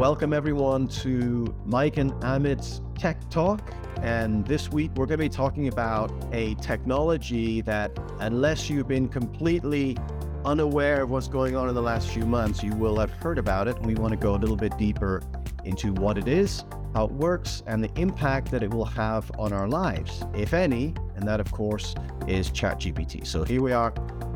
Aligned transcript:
Welcome 0.00 0.32
everyone 0.32 0.88
to 1.02 1.54
Mike 1.66 1.98
and 1.98 2.10
Amit's 2.22 2.80
Tech 2.98 3.28
Talk. 3.28 3.74
And 4.00 4.46
this 4.46 4.72
week 4.72 4.92
we're 4.96 5.04
going 5.04 5.18
to 5.18 5.24
be 5.24 5.28
talking 5.28 5.68
about 5.68 6.10
a 6.32 6.54
technology 6.54 7.60
that, 7.60 7.92
unless 8.18 8.70
you've 8.70 8.88
been 8.88 9.08
completely 9.08 9.98
unaware 10.46 11.02
of 11.02 11.10
what's 11.10 11.28
going 11.28 11.54
on 11.54 11.68
in 11.68 11.74
the 11.74 11.82
last 11.82 12.08
few 12.08 12.24
months, 12.24 12.62
you 12.62 12.72
will 12.76 12.98
have 12.98 13.10
heard 13.10 13.36
about 13.36 13.68
it. 13.68 13.78
We 13.82 13.94
want 13.94 14.12
to 14.12 14.16
go 14.16 14.34
a 14.34 14.38
little 14.38 14.56
bit 14.56 14.78
deeper 14.78 15.22
into 15.66 15.92
what 15.92 16.16
it 16.16 16.28
is, 16.28 16.64
how 16.94 17.04
it 17.04 17.12
works, 17.12 17.62
and 17.66 17.84
the 17.84 17.90
impact 18.00 18.50
that 18.52 18.62
it 18.62 18.70
will 18.70 18.86
have 18.86 19.30
on 19.38 19.52
our 19.52 19.68
lives, 19.68 20.24
if 20.34 20.54
any. 20.54 20.94
And 21.14 21.28
that, 21.28 21.40
of 21.40 21.52
course, 21.52 21.94
is 22.26 22.50
ChatGPT. 22.50 23.26
So 23.26 23.44
here 23.44 23.60
we 23.60 23.72
are 23.72 23.92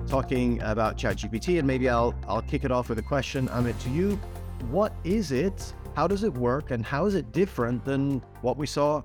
talking 0.08 0.60
about 0.60 0.98
ChatGPT, 0.98 1.58
and 1.58 1.66
maybe 1.66 1.88
I'll 1.88 2.14
I'll 2.28 2.42
kick 2.42 2.64
it 2.64 2.71
off 2.71 2.90
with 2.90 2.99
a 2.99 3.03
question, 3.03 3.49
Amit, 3.49 3.82
to 3.85 3.89
you. 3.89 4.21
What 4.71 4.94
is 5.04 5.32
it? 5.32 5.75
How 5.96 6.07
does 6.07 6.25
it 6.25 6.32
work? 6.32 6.71
And 6.71 6.85
how 6.85 7.07
is 7.07 7.14
it 7.14 7.32
different 7.32 7.85
than 7.85 8.21
what 8.43 8.57
we 8.57 8.67
saw 8.67 9.03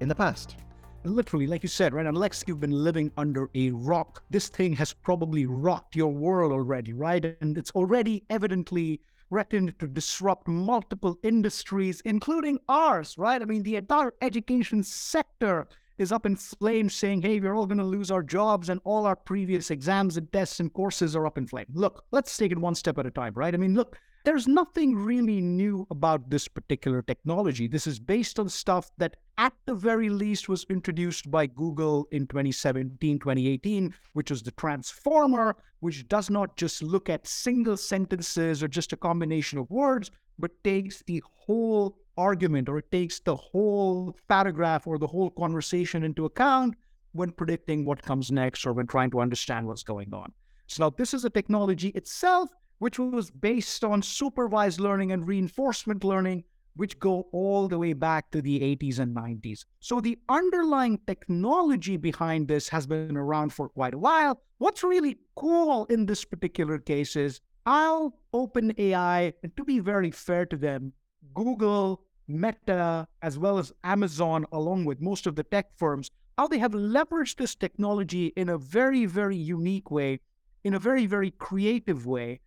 in 0.00 0.08
the 0.08 0.14
past? 0.14 0.56
literally, 1.04 1.46
like 1.46 1.62
you 1.62 1.68
said, 1.68 1.92
right? 1.92 2.06
Unless 2.06 2.44
you've 2.46 2.60
been 2.60 2.84
living 2.84 3.10
under 3.16 3.50
a 3.54 3.70
rock, 3.70 4.22
this 4.30 4.48
thing 4.48 4.72
has 4.74 4.92
probably 4.92 5.46
rocked 5.46 5.96
your 5.96 6.12
world 6.12 6.52
already, 6.52 6.92
right? 6.92 7.36
And 7.40 7.58
it's 7.58 7.72
already 7.72 8.24
evidently 8.30 9.00
threatened 9.28 9.78
to 9.78 9.88
disrupt 9.88 10.46
multiple 10.46 11.18
industries, 11.22 12.02
including 12.04 12.58
ours, 12.68 13.16
right? 13.18 13.40
I 13.40 13.44
mean, 13.44 13.62
the 13.62 13.76
entire 13.76 14.14
education 14.20 14.82
sector 14.82 15.66
is 15.98 16.12
up 16.12 16.26
in 16.26 16.36
flames 16.36 16.94
saying, 16.94 17.22
hey, 17.22 17.40
we're 17.40 17.54
all 17.54 17.66
going 17.66 17.78
to 17.78 17.84
lose 17.84 18.10
our 18.10 18.22
jobs 18.22 18.68
and 18.68 18.80
all 18.84 19.06
our 19.06 19.16
previous 19.16 19.70
exams 19.70 20.16
and 20.16 20.30
tests 20.32 20.60
and 20.60 20.72
courses 20.72 21.16
are 21.16 21.26
up 21.26 21.38
in 21.38 21.46
flames. 21.46 21.70
Look, 21.74 22.04
let's 22.10 22.36
take 22.36 22.52
it 22.52 22.58
one 22.58 22.74
step 22.74 22.98
at 22.98 23.06
a 23.06 23.10
time, 23.10 23.34
right? 23.34 23.54
I 23.54 23.56
mean, 23.56 23.74
look, 23.74 23.98
there's 24.24 24.46
nothing 24.46 24.94
really 24.94 25.40
new 25.40 25.86
about 25.90 26.30
this 26.30 26.46
particular 26.46 27.02
technology. 27.02 27.66
This 27.66 27.86
is 27.86 27.98
based 27.98 28.38
on 28.38 28.48
stuff 28.48 28.90
that, 28.98 29.16
at 29.38 29.52
the 29.66 29.74
very 29.74 30.08
least, 30.08 30.48
was 30.48 30.64
introduced 30.70 31.30
by 31.30 31.46
Google 31.46 32.06
in 32.12 32.26
2017, 32.26 33.18
2018, 33.18 33.94
which 34.12 34.30
was 34.30 34.42
the 34.42 34.52
transformer, 34.52 35.56
which 35.80 36.06
does 36.08 36.30
not 36.30 36.56
just 36.56 36.82
look 36.82 37.10
at 37.10 37.26
single 37.26 37.76
sentences 37.76 38.62
or 38.62 38.68
just 38.68 38.92
a 38.92 38.96
combination 38.96 39.58
of 39.58 39.70
words, 39.70 40.10
but 40.38 40.62
takes 40.62 41.02
the 41.06 41.22
whole 41.26 41.98
argument 42.16 42.68
or 42.68 42.78
it 42.78 42.90
takes 42.92 43.20
the 43.20 43.34
whole 43.34 44.16
paragraph 44.28 44.86
or 44.86 44.98
the 44.98 45.06
whole 45.06 45.30
conversation 45.30 46.04
into 46.04 46.26
account 46.26 46.74
when 47.12 47.30
predicting 47.30 47.84
what 47.84 48.02
comes 48.02 48.30
next 48.30 48.66
or 48.66 48.72
when 48.72 48.86
trying 48.86 49.10
to 49.10 49.20
understand 49.20 49.66
what's 49.66 49.82
going 49.82 50.12
on. 50.14 50.32
So 50.66 50.84
now 50.84 50.90
this 50.90 51.12
is 51.12 51.24
a 51.24 51.30
technology 51.30 51.88
itself 51.88 52.50
which 52.82 52.98
was 52.98 53.30
based 53.30 53.84
on 53.84 54.02
supervised 54.02 54.80
learning 54.80 55.12
and 55.12 55.28
reinforcement 55.28 56.02
learning, 56.02 56.42
which 56.74 56.98
go 56.98 57.28
all 57.30 57.68
the 57.68 57.78
way 57.78 57.92
back 57.92 58.28
to 58.32 58.42
the 58.42 58.58
80s 58.58 58.98
and 58.98 59.14
90s. 59.14 59.64
So 59.78 60.00
the 60.00 60.18
underlying 60.28 60.98
technology 61.06 61.96
behind 61.96 62.48
this 62.48 62.68
has 62.70 62.88
been 62.88 63.16
around 63.16 63.52
for 63.52 63.68
quite 63.68 63.94
a 63.94 63.98
while. 63.98 64.42
What's 64.58 64.82
really 64.82 65.18
cool 65.36 65.84
in 65.90 66.06
this 66.06 66.24
particular 66.24 66.80
case 66.80 67.14
is 67.14 67.40
I'll 67.66 68.18
OpenAI, 68.34 69.32
and 69.44 69.56
to 69.56 69.64
be 69.64 69.78
very 69.78 70.10
fair 70.10 70.44
to 70.46 70.56
them, 70.56 70.92
Google, 71.34 72.02
Meta, 72.26 73.06
as 73.22 73.38
well 73.38 73.58
as 73.58 73.72
Amazon, 73.84 74.44
along 74.50 74.86
with 74.86 75.00
most 75.00 75.28
of 75.28 75.36
the 75.36 75.44
tech 75.44 75.66
firms, 75.76 76.10
how 76.36 76.48
they 76.48 76.58
have 76.58 76.72
leveraged 76.72 77.36
this 77.36 77.54
technology 77.54 78.32
in 78.34 78.48
a 78.48 78.58
very, 78.58 79.06
very 79.06 79.36
unique 79.36 79.92
way, 79.92 80.18
in 80.64 80.74
a 80.74 80.80
very, 80.80 81.06
very 81.06 81.30
creative 81.30 82.08
way, 82.08 82.40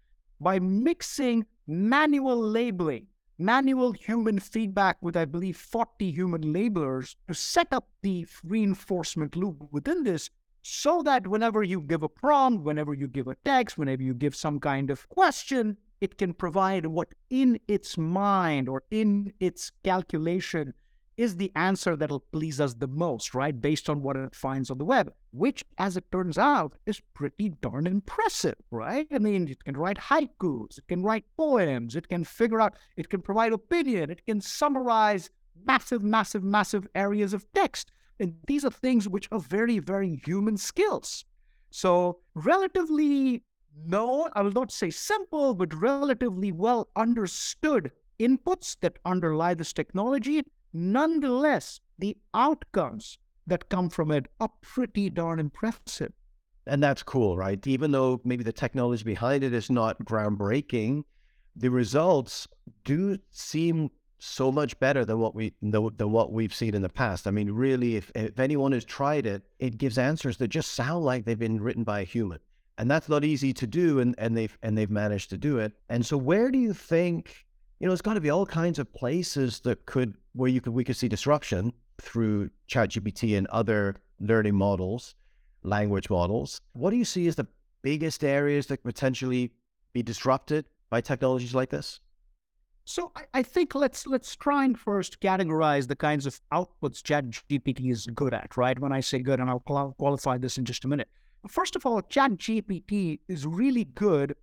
by 0.45 0.59
mixing 0.59 1.43
manual 1.65 2.39
labeling, 2.39 3.07
manual 3.39 3.93
human 3.93 4.37
feedback 4.37 4.95
with, 5.01 5.17
I 5.17 5.25
believe, 5.25 5.57
40 5.57 6.11
human 6.11 6.53
labelers 6.53 7.15
to 7.27 7.33
set 7.33 7.69
up 7.71 7.87
the 8.03 8.27
reinforcement 8.43 9.35
loop 9.35 9.67
within 9.71 10.03
this 10.03 10.29
so 10.61 11.01
that 11.01 11.25
whenever 11.25 11.63
you 11.63 11.81
give 11.81 12.03
a 12.03 12.09
prompt, 12.09 12.63
whenever 12.63 12.93
you 12.93 13.07
give 13.07 13.27
a 13.27 13.35
text, 13.43 13.75
whenever 13.75 14.03
you 14.03 14.13
give 14.13 14.35
some 14.35 14.59
kind 14.59 14.91
of 14.91 15.09
question, 15.09 15.77
it 15.99 16.19
can 16.19 16.31
provide 16.31 16.85
what 16.85 17.15
in 17.31 17.59
its 17.67 17.97
mind 17.97 18.69
or 18.69 18.83
in 18.91 19.33
its 19.39 19.71
calculation 19.83 20.75
is 21.17 21.37
the 21.37 21.51
answer 21.55 21.95
that'll 21.95 22.25
please 22.31 22.59
us 22.59 22.73
the 22.75 22.87
most, 22.87 23.33
right? 23.33 23.59
Based 23.59 23.89
on 23.89 24.01
what 24.01 24.15
it 24.15 24.35
finds 24.35 24.69
on 24.69 24.77
the 24.77 24.85
web, 24.85 25.13
which, 25.31 25.63
as 25.77 25.97
it 25.97 26.11
turns 26.11 26.37
out, 26.37 26.73
is 26.85 27.01
pretty 27.13 27.49
darn 27.61 27.87
impressive, 27.87 28.55
right? 28.71 29.07
I 29.11 29.19
mean, 29.19 29.47
it 29.47 29.63
can 29.63 29.77
write 29.77 29.97
haikus, 29.97 30.77
it 30.77 30.87
can 30.87 31.03
write 31.03 31.25
poems, 31.37 31.95
it 31.95 32.07
can 32.07 32.23
figure 32.23 32.61
out, 32.61 32.75
it 32.97 33.09
can 33.09 33.21
provide 33.21 33.53
opinion, 33.53 34.09
it 34.09 34.25
can 34.25 34.41
summarize 34.41 35.29
massive, 35.65 36.03
massive, 36.03 36.43
massive 36.43 36.87
areas 36.95 37.33
of 37.33 37.45
text. 37.53 37.91
And 38.19 38.35
these 38.47 38.65
are 38.65 38.71
things 38.71 39.07
which 39.07 39.27
are 39.31 39.39
very, 39.39 39.79
very 39.79 40.21
human 40.25 40.57
skills. 40.57 41.25
So, 41.69 42.19
relatively 42.33 43.43
known, 43.85 44.29
I 44.33 44.41
will 44.41 44.51
not 44.51 44.71
say 44.71 44.89
simple, 44.89 45.53
but 45.53 45.73
relatively 45.73 46.51
well 46.51 46.87
understood 46.95 47.91
inputs 48.19 48.77
that 48.79 48.97
underlie 49.05 49.53
this 49.53 49.73
technology 49.73 50.43
Nonetheless, 50.77 51.79
the 51.97 52.17
outcomes 52.33 53.17
that 53.47 53.69
come 53.69 53.89
from 53.89 54.11
it 54.11 54.25
are 54.41 54.51
pretty 54.61 55.09
darn 55.09 55.39
impressive. 55.39 56.11
And 56.67 56.83
that's 56.83 57.01
cool, 57.01 57.37
right? 57.37 57.65
Even 57.65 57.91
though 57.91 58.19
maybe 58.25 58.43
the 58.43 58.51
technology 58.51 59.05
behind 59.05 59.45
it 59.45 59.53
is 59.53 59.69
not 59.69 60.03
groundbreaking, 60.03 61.03
the 61.55 61.69
results 61.69 62.45
do 62.83 63.17
seem 63.31 63.89
so 64.19 64.51
much 64.51 64.77
better 64.81 65.05
than 65.05 65.17
what 65.19 65.33
we 65.33 65.53
than, 65.61 66.11
what 66.11 66.33
we've 66.33 66.53
seen 66.53 66.75
in 66.75 66.81
the 66.81 66.89
past. 66.89 67.25
I 67.25 67.31
mean, 67.31 67.51
really, 67.51 67.95
if 67.95 68.11
if 68.13 68.37
anyone 68.37 68.73
has 68.73 68.83
tried 68.83 69.25
it, 69.25 69.43
it 69.59 69.77
gives 69.77 69.97
answers 69.97 70.35
that 70.37 70.49
just 70.49 70.73
sound 70.73 71.05
like 71.05 71.23
they've 71.23 71.39
been 71.39 71.61
written 71.61 71.85
by 71.85 72.01
a 72.01 72.03
human, 72.05 72.39
and 72.77 72.91
that's 72.91 73.07
not 73.07 73.23
easy 73.23 73.53
to 73.53 73.67
do. 73.67 73.99
And 73.99 74.13
and 74.17 74.35
they've 74.35 74.57
and 74.61 74.77
they've 74.77 74.91
managed 74.91 75.29
to 75.29 75.37
do 75.37 75.59
it. 75.59 75.71
And 75.87 76.05
so, 76.05 76.17
where 76.17 76.51
do 76.51 76.57
you 76.57 76.73
think 76.73 77.45
you 77.79 77.87
know, 77.87 77.93
it's 77.93 78.01
got 78.01 78.13
to 78.13 78.21
be 78.21 78.29
all 78.29 78.45
kinds 78.45 78.79
of 78.79 78.91
places 78.93 79.59
that 79.61 79.85
could 79.85 80.15
where 80.35 80.49
you 80.49 80.61
could 80.61 80.73
we 80.73 80.83
could 80.83 80.97
see 80.97 81.07
disruption 81.07 81.73
through 82.01 82.49
ChatGPT 82.69 83.37
and 83.37 83.47
other 83.47 83.95
learning 84.19 84.55
models, 84.55 85.15
language 85.63 86.09
models. 86.09 86.61
What 86.73 86.91
do 86.91 86.97
you 86.97 87.05
see 87.05 87.27
as 87.27 87.35
the 87.35 87.47
biggest 87.81 88.23
areas 88.23 88.67
that 88.67 88.83
potentially 88.83 89.51
be 89.93 90.03
disrupted 90.03 90.65
by 90.89 91.01
technologies 91.01 91.55
like 91.55 91.69
this? 91.69 92.01
So 92.83 93.11
I, 93.15 93.23
I 93.33 93.43
think 93.43 93.73
let's 93.75 94.05
let's 94.05 94.35
try 94.35 94.65
and 94.65 94.77
first 94.77 95.21
categorize 95.21 95.87
the 95.87 95.95
kinds 95.95 96.25
of 96.25 96.39
outputs 96.51 97.01
ChatGPT 97.01 97.91
is 97.91 98.05
good 98.07 98.33
at, 98.33 98.57
right? 98.57 98.77
When 98.77 98.91
I 98.91 98.99
say 98.99 99.19
good, 99.19 99.39
and 99.39 99.49
I'll 99.49 99.93
qualify 99.97 100.37
this 100.37 100.57
in 100.57 100.65
just 100.65 100.85
a 100.85 100.87
minute. 100.87 101.07
First 101.47 101.75
of 101.75 101.85
all, 101.85 102.01
ChatGPT 102.01 103.19
is 103.27 103.47
really 103.47 103.85
good 103.85 104.35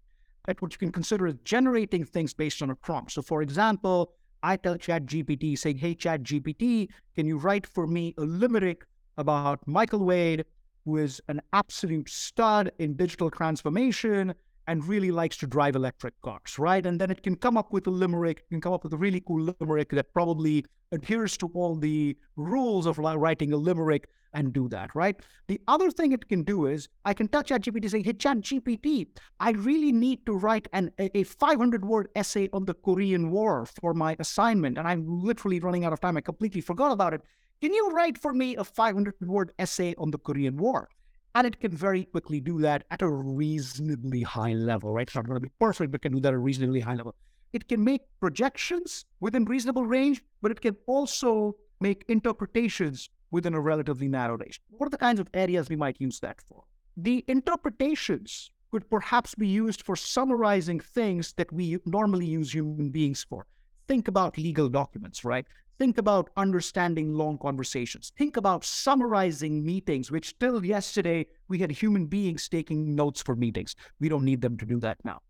at 0.49 0.61
what 0.63 0.73
you 0.73 0.79
can 0.79 0.91
consider 0.91 1.27
as 1.27 1.35
generating 1.45 2.05
things 2.05 2.33
based 2.33 2.63
on 2.63 2.71
a 2.71 2.75
prompt. 2.75 3.13
So, 3.13 3.23
for 3.23 3.43
example, 3.43 4.15
I 4.43 4.57
tell 4.57 4.77
ChatGPT, 4.77 5.57
saying, 5.57 5.79
Hey, 5.79 5.95
ChatGPT, 5.95 6.89
can 7.15 7.27
you 7.27 7.39
write 7.39 7.67
for 7.67 7.87
me 7.87 8.15
a 8.19 8.23
limerick 8.23 8.85
about 9.17 9.67
Michael 9.67 10.05
Wade, 10.05 10.45
who 10.85 10.97
is 10.97 11.21
an 11.29 11.41
absolute 11.53 12.09
stud 12.09 12.73
in 12.79 12.95
digital 12.95 13.31
transformation 13.31 14.35
and 14.67 14.85
really 14.87 15.11
likes 15.11 15.37
to 15.39 15.47
drive 15.47 15.77
electric 15.77 16.21
cars, 16.23 16.59
right? 16.59 16.85
And 16.87 17.01
then 17.01 17.11
it 17.11 17.23
can 17.23 17.37
come 17.37 17.57
up 17.57 17.73
with 17.73 17.87
a 17.87 17.91
limerick, 17.91 18.39
it 18.39 18.49
can 18.51 18.61
come 18.61 18.73
up 18.73 18.85
with 18.85 18.93
a 18.93 18.97
really 18.97 19.21
cool 19.21 19.55
limerick 19.61 19.91
that 19.91 20.13
probably 20.13 20.65
adheres 20.93 21.37
to 21.39 21.51
all 21.55 21.75
the 21.77 22.17
rules 22.37 22.87
of 22.87 22.99
writing 22.99 23.53
a 23.53 23.57
limerick 23.57 24.09
and 24.35 24.53
do 24.53 24.69
that, 24.69 24.95
right? 24.95 25.17
The 25.49 25.61
other 25.69 25.91
thing 25.91 26.13
it 26.13 26.29
can 26.29 26.43
do 26.43 26.67
is 26.67 26.89
I 27.05 27.15
can 27.15 27.29
tell 27.29 27.43
ChatGPT 27.43 27.91
saying, 27.91 28.05
hey, 28.05 28.13
ChatGPT, 28.13 29.09
I 29.41 29.51
really 29.53 29.93
need 29.93 30.25
to 30.27 30.37
write 30.37 30.69
an, 30.73 30.91
a 30.99 31.25
500 31.25 31.85
word 31.85 32.09
essay 32.17 32.49
on 32.53 32.65
the 32.65 32.75
Korean 32.75 33.31
War 33.31 33.67
for 33.67 33.95
my 33.95 34.17
assignment. 34.19 34.79
And 34.79 34.89
I'm 34.89 35.07
literally 35.07 35.61
running 35.61 35.85
out 35.85 35.93
of 35.93 36.01
time. 36.01 36.17
I 36.17 36.21
completely 36.21 36.61
forgot 36.61 36.93
about 36.93 37.15
it. 37.15 37.23
Can 37.61 37.73
you 37.73 37.91
write 37.91 38.19
for 38.19 38.33
me 38.33 38.57
a 38.57 38.65
500 38.65 39.15
word 39.21 39.53
essay 39.59 39.95
on 39.99 40.11
the 40.11 40.19
Korean 40.19 40.57
War? 40.57 40.89
And 41.35 41.47
it 41.47 41.61
can 41.61 41.75
very 41.75 42.05
quickly 42.05 42.41
do 42.41 42.61
that 42.61 42.85
at 42.91 43.01
a 43.01 43.09
reasonably 43.09 44.23
high 44.23 44.53
level, 44.53 44.93
right? 44.93 45.07
It's 45.07 45.15
not 45.15 45.27
going 45.27 45.37
to 45.37 45.41
be 45.41 45.53
perfect, 45.59 45.91
but 45.93 46.03
can 46.03 46.13
do 46.13 46.21
that 46.21 46.29
at 46.29 46.35
a 46.35 46.39
reasonably 46.39 46.81
high 46.81 46.95
level. 46.95 47.15
It 47.53 47.69
can 47.69 47.85
make 47.85 48.03
projections 48.21 49.05
within 49.21 49.45
reasonable 49.45 49.87
range, 49.87 50.23
but 50.43 50.51
it 50.51 50.61
can 50.61 50.77
also 50.87 51.55
make 51.81 52.05
interpretations 52.09 53.09
within 53.33 53.55
a 53.55 53.61
relatively 53.61 54.07
narrow 54.07 54.37
range. 54.37 54.61
What 54.69 54.87
are 54.87 54.91
the 54.91 54.99
kinds 54.99 55.19
of 55.19 55.29
areas 55.35 55.69
we 55.69 55.77
might 55.77 56.01
use 56.01 56.21
that 56.21 56.41
for? 56.41 56.63
The 56.97 57.25
interpretations 57.27 58.53
could 58.71 58.89
perhaps 58.89 59.35
be 59.35 59.49
used 59.49 59.83
for 59.83 59.97
summarizing 59.97 60.79
things 60.81 61.33
that 61.35 61.53
we 61.53 61.79
normally 61.85 62.27
use 62.27 62.55
human 62.55 62.91
beings 62.91 63.27
for. 63.29 63.47
Think 63.89 64.09
about 64.09 64.39
legal 64.39 64.69
documents, 64.69 65.25
right? 65.25 65.47
Think 65.79 65.99
about 65.99 66.31
understanding 66.37 67.13
long 67.15 67.39
conversations. 67.39 68.13
Think 68.17 68.37
about 68.37 68.65
summarizing 68.65 69.65
meetings, 69.65 70.11
which 70.11 70.39
till 70.39 70.65
yesterday 70.65 71.27
we 71.49 71.59
had 71.59 71.73
human 71.73 72.07
beings 72.07 72.49
taking 72.49 72.95
notes 72.95 73.21
for 73.23 73.35
meetings. 73.35 73.75
We 73.99 74.09
don't 74.09 74.25
need 74.25 74.43
them 74.43 74.57
to 74.59 74.67
do 74.67 74.79
that 74.81 74.99
now. 75.05 75.21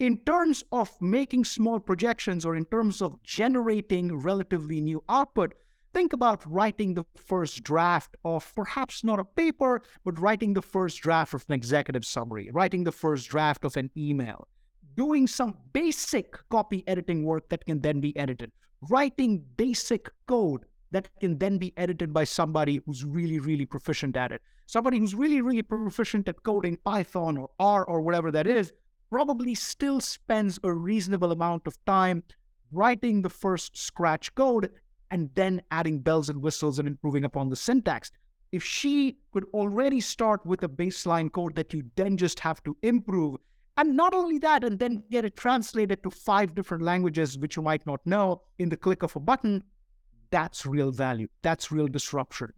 in 0.00 0.16
terms 0.24 0.64
of 0.72 0.90
making 1.00 1.44
small 1.44 1.78
projections 1.78 2.44
or 2.46 2.56
in 2.56 2.64
terms 2.64 3.02
of 3.02 3.22
generating 3.22 4.16
relatively 4.18 4.80
new 4.80 5.04
output, 5.08 5.54
think 5.92 6.12
about 6.12 6.44
writing 6.50 6.94
the 6.94 7.04
first 7.16 7.62
draft 7.62 8.16
of 8.24 8.52
perhaps 8.54 9.04
not 9.04 9.18
a 9.18 9.24
paper, 9.24 9.82
but 10.04 10.18
writing 10.18 10.54
the 10.54 10.62
first 10.62 11.00
draft 11.00 11.34
of 11.34 11.44
an 11.48 11.54
executive 11.54 12.04
summary, 12.04 12.50
writing 12.52 12.84
the 12.84 12.92
first 12.92 13.28
draft 13.28 13.64
of 13.64 13.76
an 13.76 13.90
email, 13.96 14.46
doing 14.96 15.26
some 15.26 15.56
basic 15.72 16.36
copy 16.48 16.84
editing 16.86 17.24
work 17.24 17.48
that 17.48 17.64
can 17.64 17.80
then 17.80 18.00
be 18.00 18.16
edited, 18.16 18.52
writing 18.88 19.44
basic 19.56 20.10
code 20.26 20.64
that 20.92 21.08
can 21.20 21.38
then 21.38 21.58
be 21.58 21.72
edited 21.76 22.12
by 22.12 22.24
somebody 22.24 22.80
who's 22.84 23.04
really, 23.04 23.38
really 23.38 23.66
proficient 23.66 24.16
at 24.16 24.32
it. 24.32 24.42
Somebody 24.66 24.98
who's 24.98 25.14
really, 25.14 25.40
really 25.40 25.62
proficient 25.62 26.28
at 26.28 26.42
coding 26.42 26.78
Python 26.84 27.36
or 27.36 27.50
R 27.58 27.84
or 27.84 28.00
whatever 28.00 28.30
that 28.32 28.46
is 28.46 28.72
probably 29.10 29.54
still 29.54 30.00
spends 30.00 30.58
a 30.62 30.72
reasonable 30.72 31.32
amount 31.32 31.66
of 31.66 31.76
time 31.84 32.22
writing 32.72 33.22
the 33.22 33.30
first 33.30 33.76
scratch 33.76 34.32
code 34.34 34.70
and 35.10 35.30
then 35.34 35.62
adding 35.70 36.00
bells 36.00 36.28
and 36.28 36.42
whistles 36.42 36.78
and 36.78 36.88
improving 36.88 37.24
upon 37.24 37.48
the 37.48 37.56
syntax. 37.56 38.10
If 38.52 38.64
she 38.64 39.18
could 39.32 39.44
already 39.54 40.00
start 40.00 40.44
with 40.44 40.62
a 40.62 40.68
baseline 40.68 41.30
code 41.30 41.54
that 41.54 41.72
you 41.72 41.84
then 41.96 42.16
just 42.16 42.40
have 42.40 42.62
to 42.64 42.76
improve, 42.82 43.36
and 43.76 43.96
not 43.96 44.12
only 44.12 44.38
that, 44.38 44.64
and 44.64 44.78
then 44.78 45.02
get 45.10 45.24
it 45.24 45.36
translated 45.36 46.02
to 46.02 46.10
five 46.10 46.54
different 46.54 46.82
languages, 46.82 47.38
which 47.38 47.56
you 47.56 47.62
might 47.62 47.86
not 47.86 48.04
know, 48.04 48.42
in 48.58 48.68
the 48.68 48.76
click 48.76 49.02
of 49.02 49.14
a 49.16 49.20
button, 49.20 49.62
that's 50.30 50.66
real 50.66 50.90
value. 50.90 51.28
That's 51.42 51.72
real 51.72 51.88
disruption. 51.88 52.52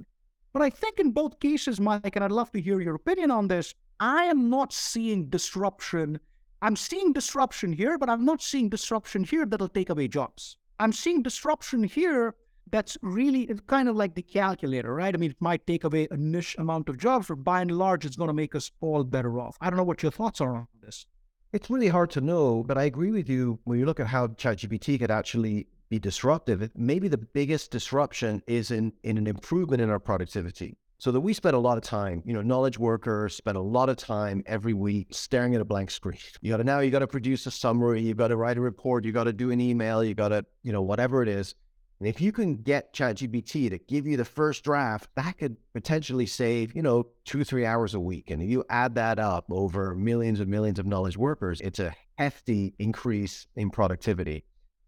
But 0.52 0.62
I 0.62 0.70
think 0.70 0.98
in 0.98 1.12
both 1.12 1.40
cases, 1.40 1.80
Mike, 1.80 2.16
and 2.16 2.24
I'd 2.24 2.32
love 2.32 2.52
to 2.52 2.60
hear 2.60 2.80
your 2.80 2.96
opinion 2.96 3.30
on 3.30 3.48
this, 3.48 3.74
I 4.00 4.24
am 4.24 4.50
not 4.50 4.72
seeing 4.72 5.28
disruption. 5.28 6.18
I'm 6.60 6.76
seeing 6.76 7.12
disruption 7.12 7.72
here, 7.72 7.98
but 7.98 8.10
I'm 8.10 8.24
not 8.24 8.42
seeing 8.42 8.68
disruption 8.68 9.24
here 9.24 9.46
that'll 9.46 9.68
take 9.68 9.90
away 9.90 10.08
jobs. 10.08 10.56
I'm 10.78 10.92
seeing 10.92 11.22
disruption 11.22 11.84
here 11.84 12.34
that's 12.70 12.96
really 13.02 13.42
it's 13.42 13.60
kind 13.66 13.88
of 13.88 13.96
like 13.96 14.14
the 14.14 14.22
calculator, 14.22 14.94
right? 14.94 15.14
I 15.14 15.18
mean, 15.18 15.30
it 15.30 15.36
might 15.40 15.66
take 15.66 15.84
away 15.84 16.08
a 16.10 16.16
niche 16.16 16.56
amount 16.58 16.88
of 16.88 16.98
jobs, 16.98 17.28
but 17.28 17.44
by 17.44 17.60
and 17.60 17.70
large, 17.70 18.04
it's 18.04 18.16
going 18.16 18.28
to 18.28 18.34
make 18.34 18.54
us 18.54 18.70
all 18.80 19.04
better 19.04 19.38
off. 19.40 19.56
I 19.60 19.70
don't 19.70 19.76
know 19.76 19.84
what 19.84 20.02
your 20.02 20.12
thoughts 20.12 20.40
are 20.40 20.54
on 20.54 20.68
this. 20.82 21.06
It's 21.52 21.68
really 21.68 21.88
hard 21.88 22.10
to 22.12 22.20
know, 22.22 22.64
but 22.66 22.78
I 22.78 22.84
agree 22.84 23.10
with 23.10 23.28
you 23.28 23.58
when 23.64 23.78
you 23.78 23.84
look 23.84 24.00
at 24.00 24.06
how 24.06 24.28
ChatGPT 24.28 24.98
could 24.98 25.10
actually 25.10 25.66
be 25.90 25.98
disruptive. 25.98 26.70
Maybe 26.74 27.08
the 27.08 27.18
biggest 27.18 27.70
disruption 27.70 28.42
is 28.46 28.70
in, 28.70 28.94
in 29.02 29.18
an 29.18 29.26
improvement 29.26 29.82
in 29.82 29.90
our 29.90 29.98
productivity. 29.98 30.78
So 30.96 31.10
that 31.10 31.20
we 31.20 31.34
spend 31.34 31.54
a 31.54 31.58
lot 31.58 31.76
of 31.76 31.82
time, 31.82 32.22
you 32.24 32.32
know, 32.32 32.40
knowledge 32.42 32.78
workers 32.78 33.34
spend 33.34 33.58
a 33.58 33.60
lot 33.60 33.88
of 33.88 33.96
time 33.96 34.42
every 34.46 34.72
week 34.72 35.08
staring 35.10 35.54
at 35.54 35.60
a 35.60 35.64
blank 35.64 35.90
screen. 35.90 36.16
You 36.40 36.52
got 36.52 36.58
to 36.58 36.64
now, 36.64 36.78
you 36.78 36.90
got 36.90 37.00
to 37.00 37.06
produce 37.06 37.44
a 37.44 37.50
summary, 37.50 38.00
you 38.00 38.14
got 38.14 38.28
to 38.28 38.36
write 38.36 38.56
a 38.56 38.60
report, 38.60 39.04
you 39.04 39.12
got 39.12 39.24
to 39.24 39.32
do 39.32 39.50
an 39.50 39.60
email, 39.60 40.02
you 40.02 40.14
got 40.14 40.28
to, 40.28 40.46
you 40.62 40.72
know, 40.72 40.80
whatever 40.80 41.22
it 41.22 41.28
is. 41.28 41.54
And 42.02 42.08
if 42.08 42.20
you 42.20 42.32
can 42.32 42.56
get 42.56 42.92
ChatGPT 42.92 43.70
to 43.70 43.78
give 43.78 44.08
you 44.08 44.16
the 44.16 44.24
first 44.24 44.64
draft, 44.64 45.08
that 45.14 45.38
could 45.38 45.56
potentially 45.72 46.26
save, 46.26 46.74
you 46.74 46.82
know, 46.82 47.06
two, 47.24 47.44
three 47.44 47.64
hours 47.64 47.94
a 47.94 48.00
week. 48.00 48.28
And 48.28 48.42
if 48.42 48.50
you 48.50 48.64
add 48.68 48.96
that 48.96 49.20
up 49.20 49.44
over 49.52 49.94
millions 49.94 50.40
and 50.40 50.50
millions 50.50 50.80
of 50.80 50.86
knowledge 50.86 51.16
workers, 51.16 51.60
it's 51.60 51.78
a 51.78 51.94
hefty 52.18 52.74
increase 52.80 53.46
in 53.54 53.70
productivity. 53.70 54.42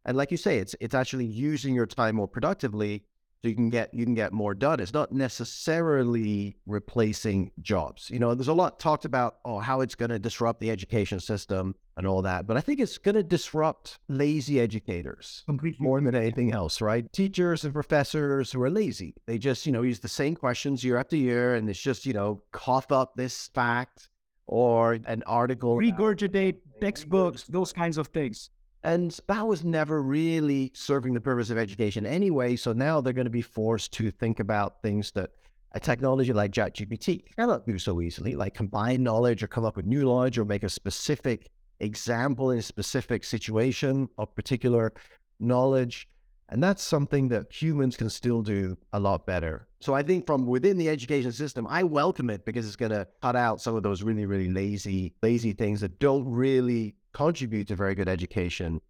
And 0.05 0.17
like 0.17 0.33
you 0.33 0.37
say, 0.37 0.59
it's 0.59 0.75
it's 0.81 0.93
actually 0.93 1.27
using 1.27 1.73
your 1.73 1.87
time 1.87 2.17
more 2.17 2.27
productively 2.27 3.05
so 3.45 3.49
you 3.49 3.55
can 3.55 3.69
get 3.69 3.93
you 3.93 4.07
can 4.07 4.15
get 4.15 4.33
more 4.33 4.55
done. 4.55 4.81
It's 4.81 4.95
not 4.95 5.13
necessarily 5.13 6.57
replacing 6.65 7.51
jobs. 7.61 8.09
You 8.09 8.19
know, 8.19 8.35
there's 8.35 8.49
a 8.49 8.55
lot 8.55 8.81
talked 8.81 9.05
about 9.05 9.37
oh 9.45 9.59
how 9.59 9.83
it's 9.83 9.95
going 9.95 10.09
to 10.09 10.19
disrupt 10.19 10.61
the 10.61 10.71
education 10.71 11.21
system 11.21 11.75
and 11.99 12.07
all 12.07 12.23
that, 12.23 12.47
but 12.47 12.57
I 12.57 12.63
think 12.63 12.81
it's 12.81 12.97
going 12.97 13.17
to 13.17 13.23
disrupt 13.23 13.99
lazy 14.09 14.61
educators 14.61 15.43
Completely. 15.45 15.85
more 15.85 16.01
than 16.01 16.15
anything 16.15 16.53
else, 16.53 16.81
right? 16.81 17.05
Teachers 17.13 17.65
and 17.65 17.75
professors 17.75 18.51
who 18.51 18.63
are 18.63 18.71
lazy, 18.71 19.15
they 19.27 19.37
just 19.37 19.67
you 19.67 19.73
know 19.73 19.83
use 19.83 20.01
the 20.01 20.09
same 20.09 20.35
questions 20.35 20.83
year 20.83 20.97
after 20.97 21.17
year, 21.17 21.55
and 21.55 21.69
it's 21.69 21.79
just 21.79 22.07
you 22.07 22.15
know 22.15 22.41
cough 22.51 22.91
up 22.91 23.13
this 23.15 23.49
fact 23.49 24.09
or 24.47 24.95
an 25.05 25.23
article, 25.27 25.77
regurgitate 25.77 26.57
textbooks, 26.81 27.45
those 27.45 27.75
kinds 27.75 27.99
of 27.99 28.07
things. 28.07 28.49
And 28.85 29.19
that 29.29 29.47
was 29.47 29.65
never 29.65 30.03
really 30.03 30.71
serving 30.75 31.15
the 31.15 31.21
purpose 31.21 31.49
of 31.49 31.57
education 31.57 32.05
anyway. 32.05 32.55
So 32.55 32.75
now 32.75 33.01
they're 33.01 33.15
going 33.15 33.25
to 33.25 33.31
be 33.31 33.43
forced 33.43 33.93
to 33.95 34.11
think 34.11 34.41
about 34.41 34.83
things 34.83 35.11
that 35.13 35.31
a 35.73 35.81
technology 35.81 36.35
like 36.35 36.53
ChatGPT 36.53 37.25
cannot 37.35 37.67
do 37.67 37.79
so 37.79 38.03
easily, 38.03 38.37
like 38.37 38.55
combine 38.55 39.03
knowledge 39.03 39.43
or 39.43 39.49
come 39.49 39.65
up 39.65 39.77
with 39.77 39.87
new 39.87 40.03
knowledge 40.05 40.39
or 40.39 40.45
make 40.45 40.63
a 40.63 40.69
specific 40.69 41.51
example 41.81 42.51
in 42.51 42.59
a 42.59 42.63
specific 42.63 43.25
situation 43.25 44.07
of 44.19 44.35
particular 44.37 44.93
knowledge. 45.41 46.07
And 46.49 46.63
that's 46.63 46.83
something 46.83 47.29
that 47.29 47.51
humans 47.51 47.97
can 47.97 48.11
still 48.11 48.43
do 48.43 48.77
a 48.93 49.01
lot 49.01 49.27
better. 49.27 49.67
So 49.81 49.95
I 49.95 50.03
think 50.03 50.27
from 50.27 50.47
within 50.47 50.77
the 50.77 50.89
education 50.89 51.33
system, 51.33 51.67
I 51.69 51.83
welcome 51.83 52.31
it 52.31 52.45
because 52.45 52.67
it's 52.67 52.77
going 52.77 52.93
to 52.93 53.09
cut 53.23 53.35
out 53.35 53.61
some 53.61 53.75
of 53.75 53.83
those 53.83 54.03
really, 54.03 54.27
really 54.27 54.51
lazy, 54.51 55.15
lazy 55.23 55.53
things 55.53 55.81
that 55.81 55.99
don't 55.99 56.29
really 56.29 56.97
contribute 57.13 57.69
to 57.69 57.77
very 57.77 57.95
good 57.95 58.09
education 58.09 58.81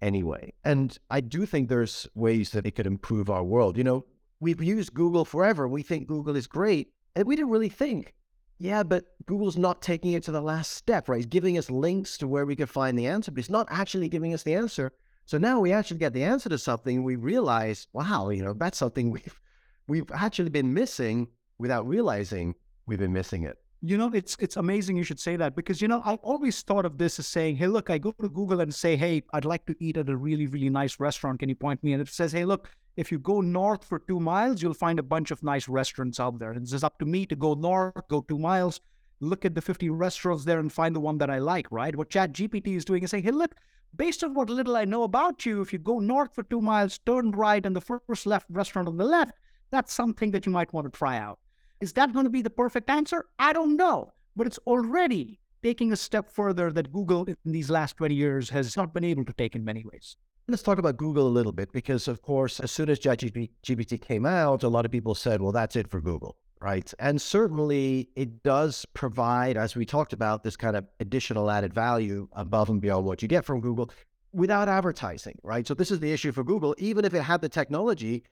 anyway. 0.00 0.52
And 0.64 0.96
I 1.10 1.20
do 1.20 1.46
think 1.46 1.68
there's 1.68 2.08
ways 2.14 2.50
that 2.50 2.66
it 2.66 2.72
could 2.72 2.86
improve 2.86 3.28
our 3.28 3.44
world. 3.44 3.76
You 3.76 3.84
know, 3.84 4.06
we've 4.38 4.62
used 4.62 4.94
Google 4.94 5.24
forever. 5.24 5.66
We 5.68 5.82
think 5.82 6.06
Google 6.06 6.36
is 6.36 6.46
great. 6.46 6.92
And 7.16 7.26
we 7.26 7.34
didn't 7.36 7.50
really 7.50 7.68
think, 7.68 8.14
yeah, 8.58 8.82
but 8.82 9.04
Google's 9.26 9.56
not 9.56 9.82
taking 9.82 10.12
it 10.12 10.22
to 10.24 10.32
the 10.32 10.40
last 10.40 10.72
step, 10.72 11.08
right? 11.08 11.16
He's 11.16 11.26
giving 11.26 11.58
us 11.58 11.70
links 11.70 12.16
to 12.18 12.28
where 12.28 12.46
we 12.46 12.56
could 12.56 12.70
find 12.70 12.98
the 12.98 13.06
answer, 13.06 13.30
but 13.30 13.38
he's 13.38 13.50
not 13.50 13.66
actually 13.68 14.08
giving 14.08 14.32
us 14.32 14.42
the 14.42 14.54
answer. 14.54 14.92
So 15.30 15.38
now 15.38 15.60
we 15.60 15.72
actually 15.72 15.98
get 15.98 16.12
the 16.12 16.24
answer 16.24 16.48
to 16.48 16.58
something. 16.58 17.04
We 17.04 17.14
realize, 17.14 17.86
wow, 17.92 18.30
you 18.30 18.42
know, 18.42 18.52
that's 18.52 18.76
something 18.76 19.10
we've 19.16 19.40
we've 19.86 20.10
actually 20.12 20.50
been 20.50 20.74
missing 20.74 21.28
without 21.56 21.86
realizing 21.86 22.56
we've 22.86 22.98
been 22.98 23.12
missing 23.12 23.44
it. 23.44 23.56
You 23.80 23.96
know, 23.96 24.10
it's 24.12 24.36
it's 24.40 24.56
amazing 24.56 24.96
you 24.96 25.04
should 25.04 25.20
say 25.20 25.36
that 25.36 25.54
because 25.54 25.80
you 25.80 25.86
know 25.86 26.02
I 26.04 26.14
always 26.14 26.60
thought 26.62 26.84
of 26.84 26.98
this 26.98 27.20
as 27.20 27.28
saying, 27.28 27.54
"Hey, 27.58 27.68
look, 27.68 27.90
I 27.90 27.98
go 27.98 28.10
to 28.20 28.28
Google 28.28 28.60
and 28.60 28.74
say, 28.74 28.96
hey, 28.96 29.22
I'd 29.32 29.44
like 29.44 29.66
to 29.66 29.76
eat 29.78 29.96
at 29.98 30.08
a 30.08 30.16
really 30.16 30.48
really 30.48 30.68
nice 30.68 30.98
restaurant. 30.98 31.38
Can 31.38 31.48
you 31.48 31.54
point 31.54 31.84
me?" 31.84 31.92
And 31.92 32.02
it 32.02 32.08
says, 32.08 32.32
"Hey, 32.32 32.44
look, 32.44 32.68
if 32.96 33.12
you 33.12 33.20
go 33.20 33.40
north 33.40 33.84
for 33.84 34.00
two 34.00 34.18
miles, 34.18 34.60
you'll 34.60 34.74
find 34.74 34.98
a 34.98 35.04
bunch 35.14 35.30
of 35.30 35.44
nice 35.44 35.68
restaurants 35.68 36.18
out 36.18 36.40
there. 36.40 36.50
And 36.50 36.64
it's 36.64 36.82
up 36.82 36.98
to 36.98 37.04
me 37.04 37.24
to 37.26 37.36
go 37.36 37.54
north, 37.54 38.08
go 38.08 38.22
two 38.22 38.40
miles, 38.40 38.80
look 39.20 39.44
at 39.44 39.54
the 39.54 39.60
50 39.60 39.90
restaurants 39.90 40.44
there 40.44 40.58
and 40.58 40.72
find 40.72 40.96
the 40.96 41.00
one 41.00 41.18
that 41.18 41.30
I 41.30 41.38
like, 41.38 41.66
right? 41.70 41.94
What 41.94 42.10
Chat 42.10 42.32
GPT 42.32 42.76
is 42.76 42.84
doing 42.84 43.02
is 43.02 43.10
saying, 43.10 43.24
hey, 43.24 43.30
look, 43.30 43.54
based 43.94 44.24
on 44.24 44.34
what 44.34 44.50
little 44.50 44.76
I 44.76 44.84
know 44.84 45.02
about 45.02 45.44
you, 45.44 45.60
if 45.60 45.72
you 45.72 45.78
go 45.78 45.98
north 45.98 46.34
for 46.34 46.42
two 46.42 46.60
miles, 46.60 46.98
turn 46.98 47.30
right, 47.32 47.64
and 47.64 47.76
the 47.76 47.80
first 47.80 48.26
left 48.26 48.46
restaurant 48.48 48.88
on 48.88 48.96
the 48.96 49.04
left, 49.04 49.32
that's 49.70 49.92
something 49.92 50.30
that 50.32 50.46
you 50.46 50.52
might 50.52 50.72
want 50.72 50.92
to 50.92 50.98
try 50.98 51.18
out. 51.18 51.38
Is 51.80 51.92
that 51.94 52.12
going 52.12 52.24
to 52.24 52.30
be 52.30 52.42
the 52.42 52.50
perfect 52.50 52.90
answer? 52.90 53.26
I 53.38 53.52
don't 53.52 53.76
know, 53.76 54.12
but 54.36 54.46
it's 54.46 54.58
already 54.66 55.38
taking 55.62 55.92
a 55.92 55.96
step 55.96 56.30
further 56.30 56.72
that 56.72 56.92
Google 56.92 57.24
in 57.24 57.36
these 57.44 57.70
last 57.70 57.96
20 57.96 58.14
years 58.14 58.50
has 58.50 58.76
not 58.76 58.94
been 58.94 59.04
able 59.04 59.24
to 59.24 59.32
take 59.32 59.54
in 59.54 59.64
many 59.64 59.84
ways. 59.84 60.16
Let's 60.48 60.62
talk 60.62 60.78
about 60.78 60.96
Google 60.96 61.28
a 61.28 61.28
little 61.28 61.52
bit 61.52 61.70
because, 61.72 62.08
of 62.08 62.22
course, 62.22 62.58
as 62.60 62.70
soon 62.72 62.88
as 62.88 62.98
ChatGPT 62.98 64.00
came 64.00 64.26
out, 64.26 64.62
a 64.62 64.68
lot 64.68 64.84
of 64.84 64.90
people 64.90 65.14
said, 65.14 65.40
well, 65.40 65.52
that's 65.52 65.76
it 65.76 65.88
for 65.88 66.00
Google, 66.00 66.36
right? 66.60 66.92
And 66.98 67.20
certainly 67.20 68.08
it 68.16 68.42
does 68.42 68.86
provide, 68.94 69.56
as 69.56 69.74
we 69.74 69.86
talked 69.86 70.12
about, 70.12 70.44
this 70.44 70.56
kind 70.56 70.76
of 70.76 70.86
additional 71.00 71.50
added 71.50 71.72
value 71.72 72.28
above 72.32 72.68
and 72.68 72.80
beyond 72.80 73.06
what 73.06 73.22
you 73.22 73.28
get 73.28 73.44
from 73.44 73.60
Google 73.60 73.90
without 74.32 74.68
advertising, 74.68 75.38
right? 75.42 75.66
So 75.66 75.74
this 75.74 75.90
is 75.90 76.00
the 76.00 76.12
issue 76.12 76.32
for 76.32 76.44
Google. 76.44 76.74
Even 76.78 77.04
if 77.04 77.14
it 77.14 77.22
had 77.22 77.40
the 77.40 77.48
technology, 77.48 78.24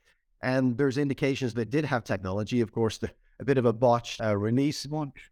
and 0.43 0.79
there's 0.79 0.99
indications 0.99 1.55
that 1.55 1.71
did 1.71 1.85
have 1.85 2.05
technology, 2.05 2.61
of 2.61 2.71
course, 2.71 2.99
the 2.99 3.11
a 3.41 3.45
bit 3.45 3.59
of 3.59 3.67
a 3.67 3.73
botched 3.73 4.21
uh, 4.21 4.37
release 4.37 4.87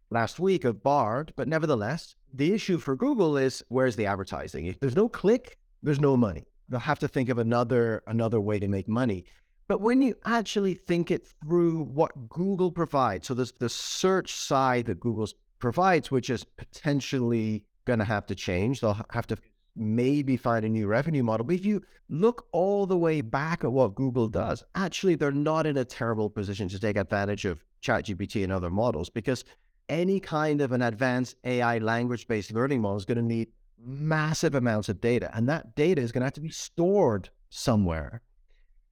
last 0.09 0.39
week 0.39 0.63
of 0.63 0.81
Bard, 0.81 1.33
but 1.35 1.47
nevertheless, 1.47 2.15
the 2.33 2.53
issue 2.53 2.77
for 2.77 2.95
Google 2.95 3.37
is 3.37 3.63
where's 3.69 3.95
the 3.95 4.05
advertising? 4.05 4.65
If 4.65 4.79
there's 4.79 4.95
no 4.95 5.09
click, 5.09 5.57
there's 5.83 5.99
no 5.99 6.15
money. 6.15 6.45
They'll 6.69 6.79
have 6.79 6.99
to 6.99 7.07
think 7.07 7.29
of 7.29 7.37
another 7.37 8.03
another 8.07 8.39
way 8.39 8.59
to 8.59 8.67
make 8.67 8.87
money. 8.87 9.25
But 9.67 9.81
when 9.81 10.01
you 10.01 10.15
actually 10.25 10.75
think 10.75 11.11
it 11.11 11.27
through 11.43 11.83
what 11.83 12.29
Google 12.29 12.71
provides, 12.71 13.27
so 13.27 13.33
there's 13.33 13.51
the 13.51 13.69
search 13.69 14.33
side 14.33 14.85
that 14.85 14.99
Google 14.99 15.27
provides, 15.59 16.09
which 16.09 16.29
is 16.29 16.43
potentially 16.43 17.63
going 17.85 17.99
to 17.99 18.05
have 18.05 18.25
to 18.27 18.35
change. 18.35 18.81
They'll 18.81 19.05
have 19.11 19.27
to 19.27 19.37
maybe 19.75 20.37
find 20.37 20.65
a 20.65 20.69
new 20.69 20.87
revenue 20.87 21.23
model. 21.23 21.45
But 21.45 21.55
if 21.55 21.65
you 21.65 21.81
look 22.09 22.47
all 22.51 22.85
the 22.85 22.97
way 22.97 23.21
back 23.21 23.63
at 23.63 23.71
what 23.71 23.95
Google 23.95 24.27
does, 24.27 24.63
actually, 24.75 25.15
they're 25.15 25.31
not 25.31 25.65
in 25.65 25.77
a 25.77 25.85
terrible 25.85 26.29
position 26.29 26.67
to 26.69 26.79
take 26.79 26.97
advantage 26.97 27.45
of 27.45 27.63
ChatGPT 27.81 28.43
and 28.43 28.51
other 28.51 28.69
models 28.69 29.09
because 29.09 29.45
any 29.89 30.19
kind 30.19 30.61
of 30.61 30.71
an 30.71 30.81
advanced 30.81 31.35
AI 31.43 31.77
language 31.77 32.27
based 32.27 32.51
learning 32.53 32.81
model 32.81 32.97
is 32.97 33.05
going 33.05 33.17
to 33.17 33.23
need 33.23 33.49
massive 33.79 34.55
amounts 34.55 34.89
of 34.89 34.99
data. 34.99 35.29
And 35.33 35.47
that 35.49 35.75
data 35.75 36.01
is 36.01 36.11
going 36.11 36.21
to 36.21 36.25
have 36.25 36.33
to 36.33 36.41
be 36.41 36.49
stored 36.49 37.29
somewhere. 37.49 38.21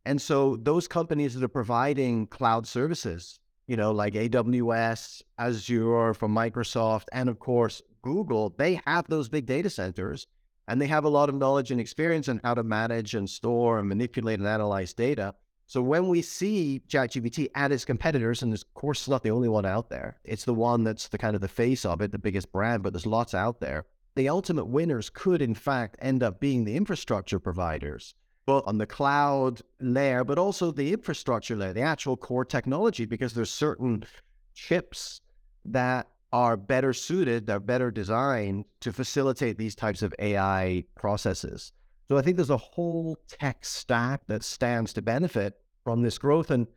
And 0.05 0.21
so 0.21 0.55
those 0.57 0.87
companies 0.87 1.33
that 1.33 1.43
are 1.43 1.47
providing 1.47 2.27
cloud 2.27 2.67
services, 2.67 3.39
you 3.67 3.75
know, 3.75 3.91
like 3.91 4.13
AWS, 4.13 5.23
Azure 5.39 6.13
from 6.13 6.33
Microsoft, 6.35 7.05
and 7.11 7.27
of 7.27 7.39
course, 7.39 7.81
Google, 8.03 8.53
they 8.57 8.79
have 8.85 9.07
those 9.07 9.29
big 9.29 9.47
data 9.47 9.69
centers 9.69 10.27
and 10.67 10.79
they 10.79 10.87
have 10.87 11.05
a 11.05 11.09
lot 11.09 11.29
of 11.29 11.35
knowledge 11.35 11.71
and 11.71 11.81
experience 11.81 12.29
on 12.29 12.39
how 12.43 12.53
to 12.53 12.63
manage 12.63 13.15
and 13.15 13.29
store 13.29 13.79
and 13.79 13.89
manipulate 13.89 14.39
and 14.39 14.47
analyze 14.47 14.93
data. 14.93 15.33
So 15.67 15.81
when 15.81 16.07
we 16.07 16.21
see 16.21 16.81
ChatGPT 16.87 17.49
and 17.55 17.73
its 17.73 17.85
competitors, 17.85 18.43
and 18.43 18.53
of 18.53 18.73
course 18.75 19.01
it's 19.01 19.09
not 19.09 19.23
the 19.23 19.31
only 19.31 19.49
one 19.49 19.65
out 19.65 19.89
there, 19.89 20.19
it's 20.23 20.45
the 20.45 20.53
one 20.53 20.83
that's 20.83 21.07
the 21.07 21.17
kind 21.17 21.35
of 21.35 21.41
the 21.41 21.47
face 21.47 21.83
of 21.85 22.01
it, 22.01 22.11
the 22.11 22.19
biggest 22.19 22.51
brand, 22.51 22.83
but 22.83 22.93
there's 22.93 23.07
lots 23.07 23.33
out 23.33 23.59
there. 23.59 23.85
The 24.15 24.29
ultimate 24.29 24.65
winners 24.65 25.09
could 25.09 25.41
in 25.41 25.55
fact 25.55 25.97
end 25.99 26.21
up 26.21 26.39
being 26.39 26.63
the 26.63 26.75
infrastructure 26.75 27.39
providers, 27.39 28.13
both 28.45 28.63
on 28.67 28.77
the 28.77 28.85
cloud 28.85 29.61
layer, 29.79 30.23
but 30.23 30.37
also 30.37 30.71
the 30.71 30.93
infrastructure 30.93 31.55
layer, 31.55 31.73
the 31.73 31.81
actual 31.81 32.15
core 32.15 32.45
technology, 32.45 33.05
because 33.05 33.33
there's 33.33 33.51
certain 33.51 34.03
chips 34.53 35.21
that 35.65 36.07
are 36.31 36.57
better 36.57 36.93
suited, 36.93 37.47
they're 37.47 37.59
better 37.59 37.89
designed 37.89 38.65
to 38.81 38.91
facilitate 38.91 39.57
these 39.57 39.75
types 39.75 40.01
of 40.01 40.13
AI 40.19 40.83
processes. 40.95 41.71
So 42.07 42.17
I 42.17 42.21
think 42.21 42.35
there's 42.35 42.49
a 42.49 42.57
whole 42.57 43.17
tech 43.27 43.65
stack 43.65 44.21
that 44.27 44.43
stands 44.43 44.93
to 44.93 45.01
benefit 45.01 45.59
from 45.83 46.01
this 46.01 46.17
growth. 46.17 46.51
And 46.51 46.67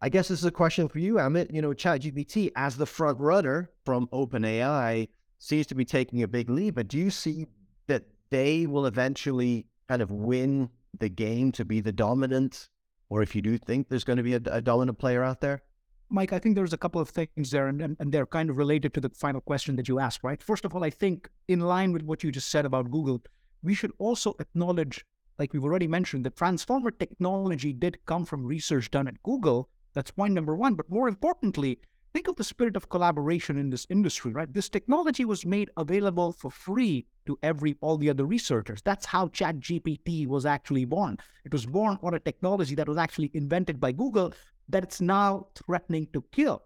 I 0.00 0.08
guess 0.08 0.28
this 0.28 0.40
is 0.40 0.44
a 0.44 0.50
question 0.50 0.88
for 0.88 0.98
you, 0.98 1.14
Amit. 1.14 1.52
You 1.52 1.62
know, 1.62 1.70
ChatGPT 1.70 2.50
as 2.56 2.76
the 2.76 2.86
front 2.86 3.20
runner 3.20 3.70
from 3.84 4.08
OpenAI 4.08 5.08
seems 5.38 5.66
to 5.68 5.74
be 5.74 5.84
taking 5.84 6.22
a 6.22 6.28
big 6.28 6.50
lead, 6.50 6.74
but 6.74 6.88
do 6.88 6.98
you 6.98 7.10
see 7.10 7.46
that 7.86 8.04
they 8.30 8.66
will 8.66 8.86
eventually 8.86 9.66
kind 9.88 10.02
of 10.02 10.10
win 10.10 10.70
the 10.98 11.08
game 11.08 11.52
to 11.52 11.64
be 11.64 11.80
the 11.80 11.92
dominant? 11.92 12.68
Or 13.08 13.22
if 13.22 13.34
you 13.34 13.42
do 13.42 13.58
think 13.58 13.88
there's 13.88 14.04
going 14.04 14.16
to 14.16 14.22
be 14.22 14.34
a, 14.34 14.40
a 14.46 14.60
dominant 14.60 14.98
player 14.98 15.22
out 15.22 15.40
there? 15.40 15.62
Mike, 16.08 16.32
I 16.32 16.38
think 16.38 16.56
there's 16.56 16.74
a 16.74 16.78
couple 16.78 17.00
of 17.00 17.08
things 17.08 17.50
there, 17.50 17.68
and, 17.68 17.80
and, 17.80 17.96
and, 17.98 18.12
they're 18.12 18.26
kind 18.26 18.50
of 18.50 18.58
related 18.58 18.92
to 18.92 19.00
the 19.00 19.08
final 19.08 19.40
question 19.40 19.76
that 19.76 19.88
you 19.88 19.98
asked, 19.98 20.22
right? 20.22 20.42
First 20.42 20.66
of 20.66 20.74
all, 20.74 20.84
I 20.84 20.90
think 20.90 21.30
in 21.48 21.60
line 21.60 21.92
with 21.92 22.02
what 22.02 22.22
you 22.22 22.30
just 22.30 22.50
said 22.50 22.66
about 22.66 22.90
Google, 22.90 23.22
we 23.62 23.74
should 23.74 23.92
also 23.98 24.34
acknowledge, 24.38 25.06
like 25.38 25.54
we've 25.54 25.64
already 25.64 25.86
mentioned, 25.86 26.26
that 26.26 26.36
transformer 26.36 26.90
technology 26.90 27.72
did 27.72 27.96
come 28.04 28.26
from 28.26 28.44
research 28.44 28.90
done 28.90 29.08
at 29.08 29.22
Google. 29.22 29.70
That's 29.94 30.10
point 30.10 30.34
number 30.34 30.54
one. 30.54 30.74
But 30.74 30.90
more 30.90 31.08
importantly, 31.08 31.80
think 32.14 32.28
of 32.28 32.36
the 32.36 32.44
spirit 32.44 32.76
of 32.76 32.88
collaboration 32.88 33.56
in 33.58 33.70
this 33.70 33.86
industry, 33.90 34.32
right? 34.32 34.52
This 34.52 34.68
technology 34.68 35.24
was 35.24 35.46
made 35.46 35.70
available 35.76 36.32
for 36.32 36.50
free 36.50 37.06
to 37.26 37.38
every 37.42 37.76
all 37.80 37.96
the 37.96 38.10
other 38.10 38.26
researchers. 38.26 38.82
That's 38.82 39.06
how 39.06 39.28
ChatGPT 39.28 40.26
was 40.26 40.44
actually 40.44 40.84
born. 40.84 41.18
It 41.44 41.52
was 41.52 41.66
born 41.66 41.98
on 42.02 42.14
a 42.14 42.20
technology 42.20 42.74
that 42.74 42.88
was 42.88 42.98
actually 42.98 43.30
invented 43.34 43.80
by 43.80 43.92
Google 43.92 44.32
that 44.68 44.82
it's 44.82 45.00
now 45.00 45.48
threatening 45.54 46.08
to 46.12 46.24
kill. 46.32 46.62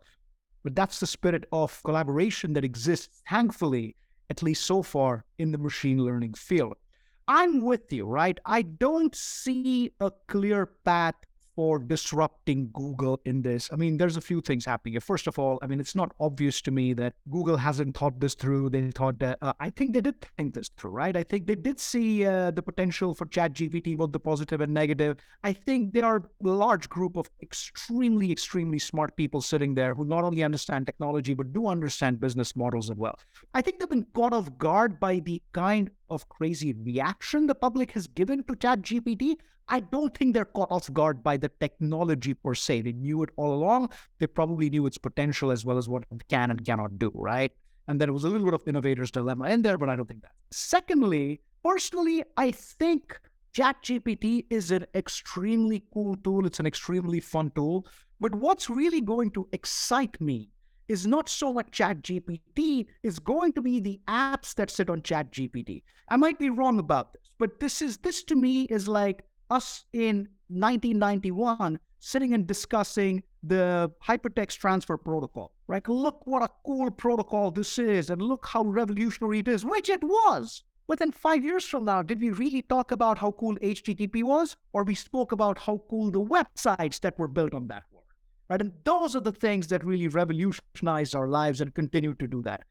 But 0.64 0.74
that's 0.74 0.98
the 0.98 1.06
spirit 1.06 1.44
of 1.52 1.82
collaboration 1.84 2.52
that 2.54 2.64
exists, 2.64 3.22
thankfully, 3.28 3.94
at 4.30 4.42
least 4.42 4.64
so 4.64 4.82
far, 4.82 5.24
in 5.38 5.52
the 5.52 5.58
machine 5.58 6.02
learning 6.04 6.34
field. 6.34 6.74
I'm 7.28 7.60
with 7.60 7.92
you, 7.92 8.06
right? 8.06 8.38
I 8.44 8.62
don't 8.62 9.14
see 9.14 9.92
a 10.00 10.10
clear 10.28 10.66
path 10.84 11.14
for 11.56 11.78
disrupting 11.78 12.70
Google 12.72 13.20
in 13.24 13.42
this? 13.42 13.70
I 13.72 13.76
mean, 13.76 13.96
there's 13.96 14.18
a 14.18 14.20
few 14.20 14.40
things 14.42 14.64
happening 14.66 14.92
here. 14.92 15.00
First 15.00 15.26
of 15.26 15.38
all, 15.38 15.58
I 15.62 15.66
mean, 15.66 15.80
it's 15.80 15.94
not 15.94 16.12
obvious 16.20 16.60
to 16.62 16.70
me 16.70 16.92
that 16.92 17.14
Google 17.30 17.56
hasn't 17.56 17.96
thought 17.96 18.20
this 18.20 18.34
through. 18.34 18.70
They 18.70 18.90
thought 18.90 19.18
that, 19.20 19.38
uh, 19.40 19.54
I 19.58 19.70
think 19.70 19.94
they 19.94 20.02
did 20.02 20.20
think 20.36 20.54
this 20.54 20.68
through, 20.76 20.90
right? 20.90 21.16
I 21.16 21.22
think 21.22 21.46
they 21.46 21.54
did 21.54 21.80
see 21.80 22.26
uh, 22.26 22.50
the 22.50 22.62
potential 22.62 23.14
for 23.14 23.24
ChatGPT, 23.26 23.96
both 23.96 24.12
the 24.12 24.20
positive 24.20 24.60
and 24.60 24.72
negative. 24.74 25.16
I 25.42 25.54
think 25.54 25.94
there 25.94 26.04
are 26.04 26.22
a 26.44 26.48
large 26.48 26.88
group 26.88 27.16
of 27.16 27.30
extremely, 27.42 28.30
extremely 28.30 28.78
smart 28.78 29.16
people 29.16 29.40
sitting 29.40 29.74
there 29.74 29.94
who 29.94 30.04
not 30.04 30.24
only 30.24 30.44
understand 30.44 30.86
technology, 30.86 31.32
but 31.32 31.54
do 31.54 31.66
understand 31.66 32.20
business 32.20 32.54
models 32.54 32.90
as 32.90 32.96
well. 32.96 33.18
I 33.54 33.62
think 33.62 33.80
they've 33.80 33.88
been 33.88 34.06
caught 34.14 34.34
off 34.34 34.56
guard 34.58 35.00
by 35.00 35.20
the 35.20 35.42
kind 35.52 35.90
of 36.10 36.28
crazy 36.28 36.74
reaction 36.74 37.46
the 37.46 37.54
public 37.54 37.92
has 37.92 38.06
given 38.06 38.44
to 38.44 38.54
ChatGPT. 38.54 39.36
I 39.68 39.80
don't 39.80 40.16
think 40.16 40.34
they're 40.34 40.44
caught 40.44 40.70
off 40.70 40.92
guard 40.92 41.22
by 41.22 41.36
the 41.36 41.50
technology 41.60 42.34
per 42.34 42.54
se. 42.54 42.82
They 42.82 42.92
knew 42.92 43.22
it 43.22 43.30
all 43.36 43.52
along. 43.52 43.90
They 44.18 44.26
probably 44.26 44.70
knew 44.70 44.86
its 44.86 44.98
potential 44.98 45.50
as 45.50 45.64
well 45.64 45.78
as 45.78 45.88
what 45.88 46.04
it 46.10 46.28
can 46.28 46.50
and 46.50 46.64
cannot 46.64 46.98
do, 46.98 47.10
right? 47.14 47.50
And 47.88 48.00
there 48.00 48.12
was 48.12 48.24
a 48.24 48.28
little 48.28 48.44
bit 48.44 48.54
of 48.54 48.66
innovator's 48.66 49.10
dilemma 49.10 49.48
in 49.48 49.62
there, 49.62 49.78
but 49.78 49.88
I 49.88 49.96
don't 49.96 50.06
think 50.06 50.22
that. 50.22 50.32
Secondly, 50.50 51.40
personally, 51.64 52.22
I 52.36 52.50
think 52.52 53.18
ChatGPT 53.54 54.46
is 54.50 54.70
an 54.70 54.86
extremely 54.94 55.82
cool 55.92 56.16
tool. 56.16 56.46
It's 56.46 56.60
an 56.60 56.66
extremely 56.66 57.20
fun 57.20 57.50
tool. 57.54 57.86
But 58.20 58.34
what's 58.34 58.70
really 58.70 59.00
going 59.00 59.30
to 59.32 59.48
excite 59.52 60.20
me 60.20 60.50
is 60.88 61.06
not 61.06 61.28
so 61.28 61.52
much 61.52 61.70
ChatGPT, 61.70 62.86
is 63.02 63.18
going 63.18 63.52
to 63.54 63.62
be 63.62 63.80
the 63.80 64.00
apps 64.08 64.54
that 64.54 64.70
sit 64.70 64.88
on 64.88 65.00
ChatGPT. 65.02 65.82
I 66.08 66.16
might 66.16 66.38
be 66.38 66.50
wrong 66.50 66.78
about 66.78 67.12
this, 67.12 67.22
but 67.38 67.58
this 67.58 67.82
is 67.82 67.96
this 67.98 68.22
to 68.24 68.36
me 68.36 68.62
is 68.64 68.86
like 68.86 69.24
us 69.50 69.84
in 69.92 70.28
1991 70.48 71.78
sitting 71.98 72.34
and 72.34 72.46
discussing 72.46 73.22
the 73.42 73.90
hypertext 74.06 74.58
transfer 74.58 74.96
protocol, 74.96 75.52
right? 75.66 75.86
Look 75.88 76.26
what 76.26 76.42
a 76.42 76.50
cool 76.64 76.90
protocol 76.90 77.50
this 77.50 77.78
is, 77.78 78.10
and 78.10 78.20
look 78.20 78.46
how 78.46 78.64
revolutionary 78.64 79.40
it 79.40 79.48
is, 79.48 79.64
which 79.64 79.88
it 79.88 80.02
was. 80.02 80.62
But 80.88 81.00
then 81.00 81.10
five 81.10 81.44
years 81.44 81.64
from 81.64 81.84
now, 81.84 82.02
did 82.02 82.20
we 82.20 82.30
really 82.30 82.62
talk 82.62 82.92
about 82.92 83.18
how 83.18 83.32
cool 83.32 83.56
HTTP 83.56 84.22
was? 84.22 84.56
Or 84.72 84.84
we 84.84 84.94
spoke 84.94 85.32
about 85.32 85.58
how 85.58 85.82
cool 85.90 86.10
the 86.10 86.22
websites 86.22 87.00
that 87.00 87.18
were 87.18 87.28
built 87.28 87.54
on 87.54 87.66
that 87.68 87.82
were? 87.90 88.02
Right? 88.48 88.60
And 88.60 88.72
those 88.84 89.16
are 89.16 89.20
the 89.20 89.32
things 89.32 89.66
that 89.68 89.84
really 89.84 90.06
revolutionized 90.06 91.16
our 91.16 91.26
lives 91.26 91.60
and 91.60 91.74
continue 91.74 92.14
to 92.14 92.26
do 92.28 92.40
that. 92.42 92.62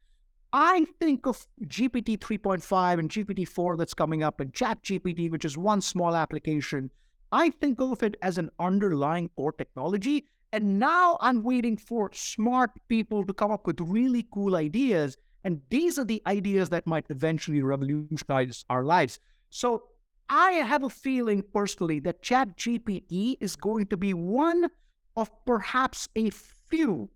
I 0.52 0.86
think 1.00 1.26
of 1.26 1.46
GPT 1.64 2.18
3.5 2.18 2.98
and 2.98 3.10
GPT 3.10 3.46
4 3.46 3.76
that's 3.76 3.94
coming 3.94 4.22
up 4.22 4.40
and 4.40 4.54
Chat 4.54 4.82
GPT, 4.82 5.30
which 5.30 5.44
is 5.44 5.58
one 5.58 5.80
small 5.80 6.14
application. 6.14 6.90
I 7.32 7.50
think 7.50 7.80
of 7.80 8.02
it 8.02 8.16
as 8.22 8.38
an 8.38 8.50
underlying 8.58 9.28
core 9.36 9.52
technology. 9.52 10.26
And 10.52 10.78
now 10.78 11.18
I'm 11.20 11.42
waiting 11.42 11.76
for 11.76 12.10
smart 12.14 12.70
people 12.88 13.24
to 13.26 13.34
come 13.34 13.50
up 13.50 13.66
with 13.66 13.80
really 13.80 14.26
cool 14.32 14.56
ideas. 14.56 15.16
And 15.44 15.60
these 15.68 15.98
are 15.98 16.04
the 16.04 16.22
ideas 16.26 16.70
that 16.70 16.86
might 16.86 17.06
eventually 17.10 17.62
revolutionize 17.62 18.64
our 18.70 18.84
lives. 18.84 19.18
So 19.50 19.82
I 20.28 20.52
have 20.52 20.84
a 20.84 20.90
feeling 20.90 21.42
personally 21.52 22.00
that 22.00 22.22
Chat 22.22 22.56
GPT 22.56 23.36
is 23.40 23.56
going 23.56 23.86
to 23.86 23.96
be 23.96 24.14
one 24.14 24.70
of 25.16 25.30
perhaps 25.44 26.08
a 26.16 26.30
few 26.30 27.10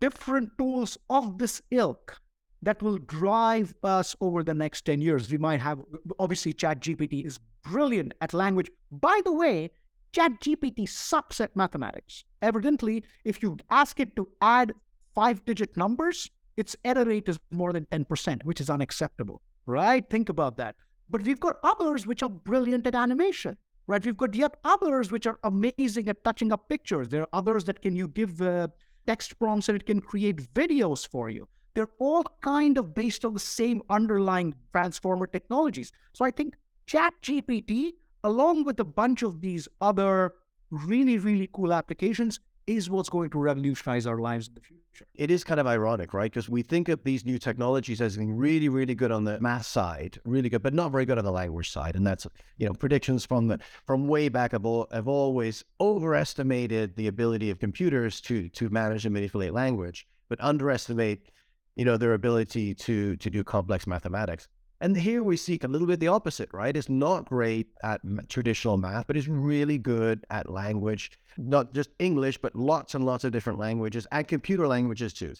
different 0.00 0.50
tools 0.58 0.98
of 1.08 1.38
this 1.38 1.62
ilk 1.70 2.20
that 2.64 2.82
will 2.82 2.98
drive 2.98 3.74
us 3.82 4.16
over 4.20 4.42
the 4.42 4.54
next 4.54 4.84
10 4.86 5.00
years. 5.00 5.30
We 5.30 5.38
might 5.38 5.60
have, 5.60 5.80
obviously, 6.18 6.52
ChatGPT 6.52 7.24
is 7.24 7.38
brilliant 7.62 8.14
at 8.20 8.34
language. 8.34 8.70
By 8.90 9.20
the 9.24 9.32
way, 9.32 9.70
ChatGPT 10.12 10.88
sucks 10.88 11.40
at 11.40 11.54
mathematics. 11.56 12.24
Evidently, 12.42 13.04
if 13.24 13.42
you 13.42 13.56
ask 13.70 14.00
it 14.00 14.16
to 14.16 14.28
add 14.40 14.72
five 15.14 15.44
digit 15.44 15.76
numbers, 15.76 16.30
its 16.56 16.76
error 16.84 17.04
rate 17.04 17.28
is 17.28 17.38
more 17.50 17.72
than 17.72 17.86
10%, 17.86 18.44
which 18.44 18.60
is 18.60 18.70
unacceptable, 18.70 19.42
right? 19.66 20.08
Think 20.08 20.28
about 20.28 20.56
that. 20.56 20.76
But 21.10 21.22
we've 21.22 21.40
got 21.40 21.56
others 21.62 22.06
which 22.06 22.22
are 22.22 22.28
brilliant 22.28 22.86
at 22.86 22.94
animation, 22.94 23.56
right? 23.86 24.04
We've 24.04 24.16
got 24.16 24.34
yet 24.34 24.56
others 24.64 25.10
which 25.10 25.26
are 25.26 25.38
amazing 25.42 26.08
at 26.08 26.24
touching 26.24 26.52
up 26.52 26.68
pictures. 26.68 27.08
There 27.08 27.22
are 27.22 27.28
others 27.32 27.64
that 27.64 27.82
can 27.82 27.96
you 27.96 28.08
give 28.08 28.40
uh, 28.40 28.68
text 29.06 29.38
prompts 29.38 29.68
and 29.68 29.76
it 29.76 29.84
can 29.84 30.00
create 30.00 30.54
videos 30.54 31.06
for 31.06 31.28
you 31.28 31.48
they're 31.74 31.90
all 31.98 32.24
kind 32.40 32.78
of 32.78 32.94
based 32.94 33.24
on 33.24 33.34
the 33.34 33.40
same 33.40 33.82
underlying 33.90 34.54
transformer 34.72 35.26
technologies. 35.26 35.92
So 36.12 36.24
I 36.24 36.30
think 36.30 36.54
ChatGPT, 36.86 37.92
along 38.22 38.64
with 38.64 38.78
a 38.80 38.84
bunch 38.84 39.22
of 39.22 39.40
these 39.40 39.68
other 39.80 40.34
really, 40.70 41.18
really 41.18 41.48
cool 41.52 41.72
applications, 41.72 42.40
is 42.66 42.88
what's 42.88 43.08
going 43.08 43.30
to 43.30 43.38
revolutionize 43.38 44.06
our 44.06 44.18
lives 44.18 44.48
in 44.48 44.54
the 44.54 44.60
future. 44.60 45.06
It 45.14 45.30
is 45.30 45.44
kind 45.44 45.60
of 45.60 45.66
ironic, 45.66 46.14
right? 46.14 46.30
Because 46.30 46.48
we 46.48 46.62
think 46.62 46.88
of 46.88 47.02
these 47.04 47.24
new 47.24 47.38
technologies 47.38 48.00
as 48.00 48.16
being 48.16 48.34
really, 48.34 48.68
really 48.68 48.94
good 48.94 49.10
on 49.10 49.24
the 49.24 49.38
math 49.40 49.66
side, 49.66 50.18
really 50.24 50.48
good, 50.48 50.62
but 50.62 50.72
not 50.72 50.92
very 50.92 51.04
good 51.04 51.18
on 51.18 51.24
the 51.24 51.32
language 51.32 51.70
side. 51.70 51.96
And 51.96 52.06
that's, 52.06 52.26
you 52.56 52.66
know, 52.66 52.72
predictions 52.72 53.26
from 53.26 53.48
the 53.48 53.58
from 53.86 54.06
way 54.08 54.28
back 54.28 54.52
have, 54.52 54.64
all, 54.64 54.86
have 54.92 55.08
always 55.08 55.64
overestimated 55.80 56.96
the 56.96 57.08
ability 57.08 57.50
of 57.50 57.58
computers 57.58 58.20
to 58.22 58.48
to 58.50 58.70
manage 58.70 59.04
and 59.04 59.12
manipulate 59.12 59.52
language, 59.52 60.06
but 60.28 60.40
underestimate 60.40 61.30
you 61.76 61.84
know, 61.84 61.96
their 61.96 62.14
ability 62.14 62.74
to 62.74 63.16
to 63.16 63.30
do 63.30 63.44
complex 63.44 63.86
mathematics. 63.86 64.48
And 64.80 64.96
here 64.96 65.22
we 65.22 65.36
see 65.36 65.58
a 65.62 65.68
little 65.68 65.86
bit 65.86 66.00
the 66.00 66.08
opposite, 66.08 66.50
right? 66.52 66.76
It's 66.76 66.88
not 66.88 67.26
great 67.26 67.68
at 67.82 68.00
traditional 68.28 68.76
math, 68.76 69.06
but 69.06 69.16
it's 69.16 69.28
really 69.28 69.78
good 69.78 70.26
at 70.30 70.50
language, 70.50 71.12
not 71.38 71.72
just 71.72 71.90
English, 71.98 72.38
but 72.38 72.54
lots 72.54 72.94
and 72.94 73.06
lots 73.06 73.24
of 73.24 73.32
different 73.32 73.58
languages 73.58 74.06
and 74.12 74.28
computer 74.28 74.66
languages 74.66 75.12
too. 75.14 75.32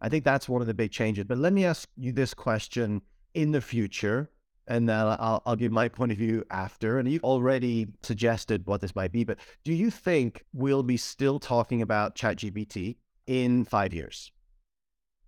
I 0.00 0.08
think 0.08 0.24
that's 0.24 0.48
one 0.48 0.60
of 0.60 0.66
the 0.66 0.74
big 0.74 0.92
changes. 0.92 1.24
But 1.24 1.38
let 1.38 1.52
me 1.52 1.64
ask 1.64 1.88
you 1.96 2.12
this 2.12 2.32
question 2.32 3.02
in 3.34 3.52
the 3.52 3.60
future, 3.60 4.30
and 4.66 4.88
then 4.88 4.96
I'll, 4.96 5.42
I'll 5.44 5.56
give 5.56 5.72
my 5.72 5.88
point 5.88 6.12
of 6.12 6.18
view 6.18 6.44
after. 6.50 6.98
And 6.98 7.10
you've 7.10 7.24
already 7.24 7.88
suggested 8.02 8.66
what 8.66 8.80
this 8.80 8.94
might 8.94 9.12
be, 9.12 9.24
but 9.24 9.38
do 9.64 9.72
you 9.72 9.90
think 9.90 10.44
we'll 10.52 10.82
be 10.82 10.96
still 10.96 11.38
talking 11.38 11.82
about 11.82 12.14
ChatGPT 12.14 12.96
in 13.26 13.64
five 13.64 13.92
years? 13.92 14.32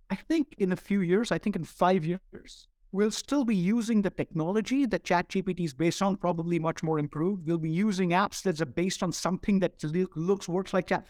I 0.09 0.15
think 0.15 0.55
in 0.57 0.71
a 0.71 0.75
few 0.75 1.01
years, 1.01 1.31
I 1.31 1.37
think 1.37 1.55
in 1.55 1.63
five 1.63 2.03
years, 2.05 2.67
we'll 2.91 3.11
still 3.11 3.45
be 3.45 3.55
using 3.55 4.01
the 4.01 4.09
technology 4.09 4.85
that 4.87 5.03
ChatGPT 5.03 5.65
is 5.65 5.73
based 5.73 6.01
on, 6.01 6.15
probably 6.15 6.57
much 6.57 6.81
more 6.81 6.97
improved. 6.97 7.47
We'll 7.47 7.59
be 7.59 7.69
using 7.69 8.09
apps 8.09 8.41
that 8.43 8.59
are 8.59 8.65
based 8.65 9.03
on 9.03 9.11
something 9.11 9.59
that 9.59 9.73
looks, 10.15 10.49
works 10.49 10.73
like 10.73 10.87
Chat. 10.87 11.05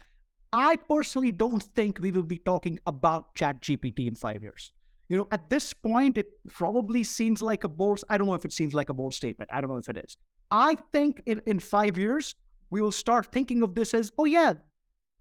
I 0.51 0.75
personally 0.75 1.31
don't 1.31 1.63
think 1.63 1.99
we 1.99 2.11
will 2.11 2.23
be 2.23 2.39
talking 2.39 2.79
about 2.87 3.35
ChatGPT 3.35 4.07
in 4.07 4.15
five 4.15 4.41
years. 4.41 4.73
You 5.07 5.17
know, 5.17 5.27
at 5.31 5.49
this 5.49 5.73
point, 5.73 6.17
it 6.17 6.27
probably 6.49 7.03
seems 7.03 7.41
like 7.41 7.63
a 7.63 7.69
bold. 7.69 8.03
I 8.09 8.17
don't 8.17 8.27
know 8.27 8.33
if 8.33 8.45
it 8.45 8.53
seems 8.53 8.73
like 8.73 8.89
a 8.89 8.93
bold 8.93 9.13
statement. 9.13 9.49
I 9.53 9.61
don't 9.61 9.69
know 9.69 9.77
if 9.77 9.89
it 9.89 9.97
is. 9.97 10.17
I 10.51 10.75
think 10.91 11.21
in, 11.25 11.41
in 11.45 11.59
five 11.59 11.97
years, 11.97 12.35
we 12.69 12.81
will 12.81 12.91
start 12.91 13.31
thinking 13.31 13.63
of 13.63 13.75
this 13.75 13.93
as, 13.93 14.11
oh, 14.17 14.25
yeah, 14.25 14.53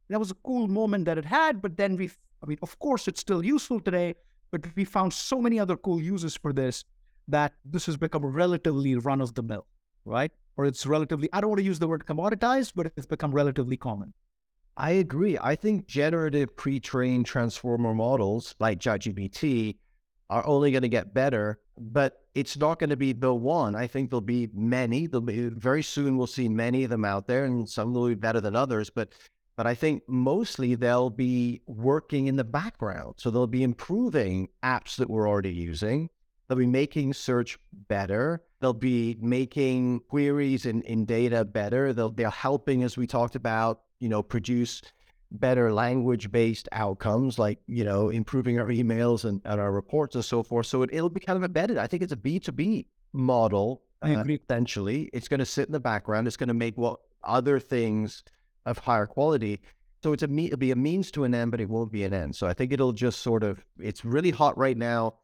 that 0.09 0.19
was 0.19 0.31
a 0.31 0.37
cool 0.45 0.69
moment 0.69 1.05
that 1.05 1.17
it 1.17 1.25
had. 1.25 1.63
But 1.63 1.77
then 1.77 1.97
we, 1.97 2.11
I 2.43 2.47
mean, 2.47 2.59
of 2.63 2.79
course, 2.79 3.09
it's 3.09 3.21
still 3.21 3.45
useful 3.45 3.81
today, 3.81 4.15
but 4.51 4.65
we 4.77 4.85
found 4.85 5.13
so 5.13 5.41
many 5.41 5.59
other 5.59 5.77
cool 5.77 6.01
uses 6.01 6.37
for 6.37 6.53
this 6.53 6.85
that 7.27 7.53
this 7.65 7.87
has 7.87 7.97
become 7.97 8.25
relatively 8.25 8.95
run 8.97 9.21
of 9.21 9.35
the 9.35 9.43
mill, 9.43 9.67
right? 10.05 10.33
Or 10.57 10.65
it's 10.65 10.87
relatively, 10.87 11.29
I 11.33 11.41
don't 11.41 11.51
want 11.51 11.59
to 11.59 11.65
use 11.65 11.79
the 11.79 11.89
word 11.89 12.07
commoditized, 12.07 12.73
but 12.75 12.93
it's 12.97 13.07
become 13.07 13.33
relatively 13.33 13.77
common. 13.77 14.15
I 14.77 14.93
agree. 14.93 15.37
I 15.41 15.57
think 15.57 15.87
generative 15.87 16.57
pre-trained 16.57 17.27
transformer 17.27 17.95
models 17.95 18.55
like 18.61 18.79
ChatGPT 18.79 19.77
are 20.31 20.47
only 20.47 20.71
going 20.71 20.83
to 20.83 20.89
get 20.89 21.13
better, 21.13 21.59
but 21.77 22.23
it's 22.35 22.57
not 22.57 22.79
going 22.79 22.91
to 22.91 22.97
be 22.97 23.13
the 23.13 23.35
one. 23.35 23.75
I 23.75 23.87
think 23.87 24.11
there'll 24.11 24.21
be 24.21 24.49
many. 24.55 25.07
There'll 25.07 25.23
be 25.23 25.49
very 25.49 25.83
soon. 25.83 26.17
We'll 26.17 26.27
see 26.29 26.49
many 26.49 26.85
of 26.85 26.91
them 26.91 27.05
out 27.05 27.27
there, 27.27 27.45
and 27.45 27.69
some 27.69 27.93
will 27.93 28.09
be 28.09 28.15
better 28.15 28.41
than 28.41 28.55
others. 28.55 28.91
But 28.91 29.13
but 29.59 29.67
I 29.67 29.75
think 29.75 30.05
mostly 30.07 30.77
they'll 30.77 31.11
be 31.11 31.63
working 31.67 32.29
in 32.29 32.37
the 32.37 32.45
background. 32.45 33.15
So 33.17 33.29
they'll 33.29 33.49
be 33.49 33.65
improving 33.65 34.51
apps 34.63 34.95
that 34.99 35.11
we're 35.11 35.29
already 35.29 35.53
using. 35.53 36.11
They'll 36.47 36.59
be 36.59 36.65
making 36.65 37.15
search 37.15 37.59
better. 37.73 38.41
They'll 38.61 38.73
be 38.73 39.17
making 39.21 40.03
queries 40.09 40.65
in, 40.65 40.83
in 40.83 41.07
data 41.07 41.45
better. 41.45 41.93
They'll, 41.93 42.13
they're 42.13 42.31
helping, 42.31 42.85
as 42.85 42.97
we 42.97 43.09
talked 43.09 43.35
about, 43.35 43.81
you 43.99 44.09
know, 44.09 44.23
produce 44.23 44.81
better 45.33 45.73
language 45.73 46.31
based 46.31 46.69
outcomes 46.71 47.37
like, 47.37 47.59
you 47.67 47.83
know, 47.83 48.11
improving 48.11 48.61
our 48.61 48.69
emails 48.69 49.25
and, 49.25 49.43
and 49.45 49.61
our 49.61 49.73
reports 49.73 50.15
and 50.15 50.25
so 50.25 50.45
forth. 50.45 50.67
So 50.67 50.83
it, 50.83 50.91
it'll 50.93 51.11
be 51.11 51.19
kind 51.19 51.37
of 51.37 51.43
embedded. 51.43 51.79
I 51.79 51.89
think 51.89 52.05
it's 52.05 52.13
a 52.13 52.17
B2B 52.17 52.87
model. 53.13 53.83
I 54.03 54.11
agree. 54.11 54.37
Uh, 54.37 54.39
essentially, 54.49 55.11
it's 55.13 55.27
going 55.27 55.41
to 55.41 55.47
sit 55.47 55.67
in 55.67 55.73
the 55.73 55.81
background. 55.81 56.29
It's 56.29 56.37
going 56.37 56.47
to 56.47 56.55
make 56.55 56.79
what 56.79 57.01
other 57.25 57.59
things 57.59 58.23
of 58.69 58.79
higher 58.79 59.07
quality. 59.07 59.61
So 60.03 60.13
it's 60.13 60.23
a 60.23 60.29
me- 60.29 60.47
it'll 60.47 60.59
be 60.59 60.71
a 60.71 60.77
means 60.77 61.11
to 61.13 61.25
an 61.25 61.35
end, 61.35 61.51
but 61.51 61.61
it 61.61 61.69
won't 61.69 61.91
be 61.91 62.05
an 62.05 62.15
end. 62.15 62.37
So 62.37 62.47
I 62.47 62.55
think 62.55 62.73
it'll 62.73 62.93
just 62.93 63.21
sort 63.21 63.43
of 63.43 63.65
it's 63.79 64.05
really 64.05 64.31
hot 64.31 64.57
right 64.57 64.77
now, 64.77 65.15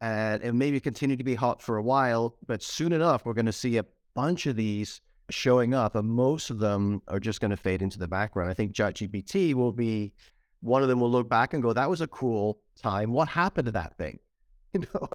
and 0.00 0.42
it 0.42 0.52
maybe 0.52 0.80
continue 0.80 1.16
to 1.16 1.24
be 1.24 1.34
hot 1.34 1.62
for 1.62 1.76
a 1.76 1.82
while. 1.82 2.36
But 2.46 2.62
soon 2.62 2.92
enough, 2.92 3.24
we're 3.24 3.34
going 3.34 3.46
to 3.46 3.52
see 3.52 3.76
a 3.76 3.84
bunch 4.14 4.46
of 4.46 4.56
these 4.56 5.00
showing 5.30 5.74
up, 5.74 5.94
and 5.94 6.08
most 6.08 6.50
of 6.50 6.58
them 6.58 7.02
are 7.08 7.20
just 7.20 7.40
going 7.40 7.50
to 7.50 7.56
fade 7.56 7.82
into 7.82 7.98
the 7.98 8.08
background. 8.08 8.50
I 8.50 8.54
think 8.54 8.72
ChatGPT 8.72 9.54
will 9.54 9.72
be 9.72 10.12
one 10.60 10.82
of 10.82 10.88
them. 10.88 11.00
Will 11.00 11.10
look 11.10 11.28
back 11.28 11.54
and 11.54 11.62
go, 11.62 11.72
"That 11.72 11.90
was 11.90 12.00
a 12.00 12.08
cool 12.08 12.60
time. 12.80 13.12
What 13.12 13.28
happened 13.28 13.66
to 13.66 13.72
that 13.72 13.96
thing?" 13.96 14.18
You 14.74 14.84
know. 14.92 15.08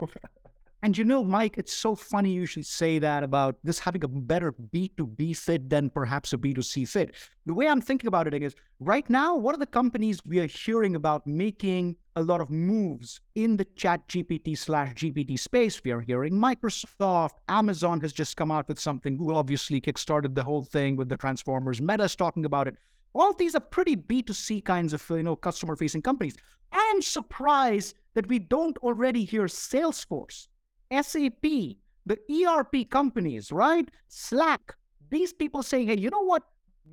And 0.84 0.98
you 0.98 1.04
know, 1.04 1.24
Mike, 1.24 1.60
it's 1.60 1.74
so 1.74 1.94
funny 1.94 2.32
you 2.32 2.48
should 2.48 2.66
say 2.66 2.98
that 2.98 3.22
about 3.22 3.56
this 3.64 3.78
having 3.78 4.04
a 4.04 4.08
better 4.08 4.52
B2B 4.52 5.38
fit 5.38 5.70
than 5.70 5.92
perhaps 5.92 6.34
a 6.34 6.40
B2C 6.40 6.88
fit. 6.88 7.14
The 7.46 7.54
way 7.54 7.68
I'm 7.68 7.82
thinking 7.82 8.08
about 8.08 8.26
it 8.26 8.42
is 8.42 8.56
right 8.80 9.08
now, 9.08 9.36
what 9.36 9.54
are 9.54 9.60
the 9.60 9.68
companies 9.68 10.20
we 10.26 10.40
are 10.40 10.48
hearing 10.48 10.96
about 10.96 11.28
making 11.28 11.98
a 12.16 12.24
lot 12.24 12.42
of 12.42 12.50
moves 12.50 13.22
in 13.36 13.58
the 13.58 13.66
chat 13.76 14.08
GPT 14.08 14.58
slash 14.58 14.96
GPT 14.96 15.38
space? 15.38 15.80
We 15.84 15.92
are 15.92 16.02
hearing 16.02 16.34
Microsoft, 16.34 17.36
Amazon 17.48 18.02
has 18.02 18.12
just 18.12 18.36
come 18.36 18.50
out 18.50 18.68
with 18.68 18.80
something, 18.80 19.18
Google 19.18 19.38
obviously 19.38 19.80
kickstarted 19.82 20.34
the 20.34 20.44
whole 20.44 20.64
thing 20.64 20.96
with 20.96 21.10
the 21.10 21.18
Transformers, 21.18 21.80
Meta's 21.80 22.16
talking 22.16 22.46
about 22.46 22.68
it. 22.68 22.76
All 23.14 23.34
these 23.34 23.54
are 23.54 23.60
pretty 23.60 23.96
B2C 23.96 24.66
kinds 24.66 24.94
of, 24.94 25.06
you 25.12 25.22
know, 25.22 25.36
customer 25.36 25.76
facing 25.76 26.02
companies. 26.02 26.38
I'm 26.72 27.04
surprised 27.04 27.94
that 28.16 28.28
we 28.28 28.40
don't 28.40 28.78
already 28.80 29.26
hear 29.26 29.44
Salesforce 29.44 30.48
SAP, 30.92 31.42
the 32.06 32.18
ERP 32.30 32.90
companies, 32.90 33.52
right? 33.52 33.90
Slack, 34.08 34.76
these 35.10 35.34
people 35.34 35.64
saying, 35.64 35.88
hey, 35.88 35.98
you 35.98 36.10
know 36.10 36.24
what? 36.24 36.44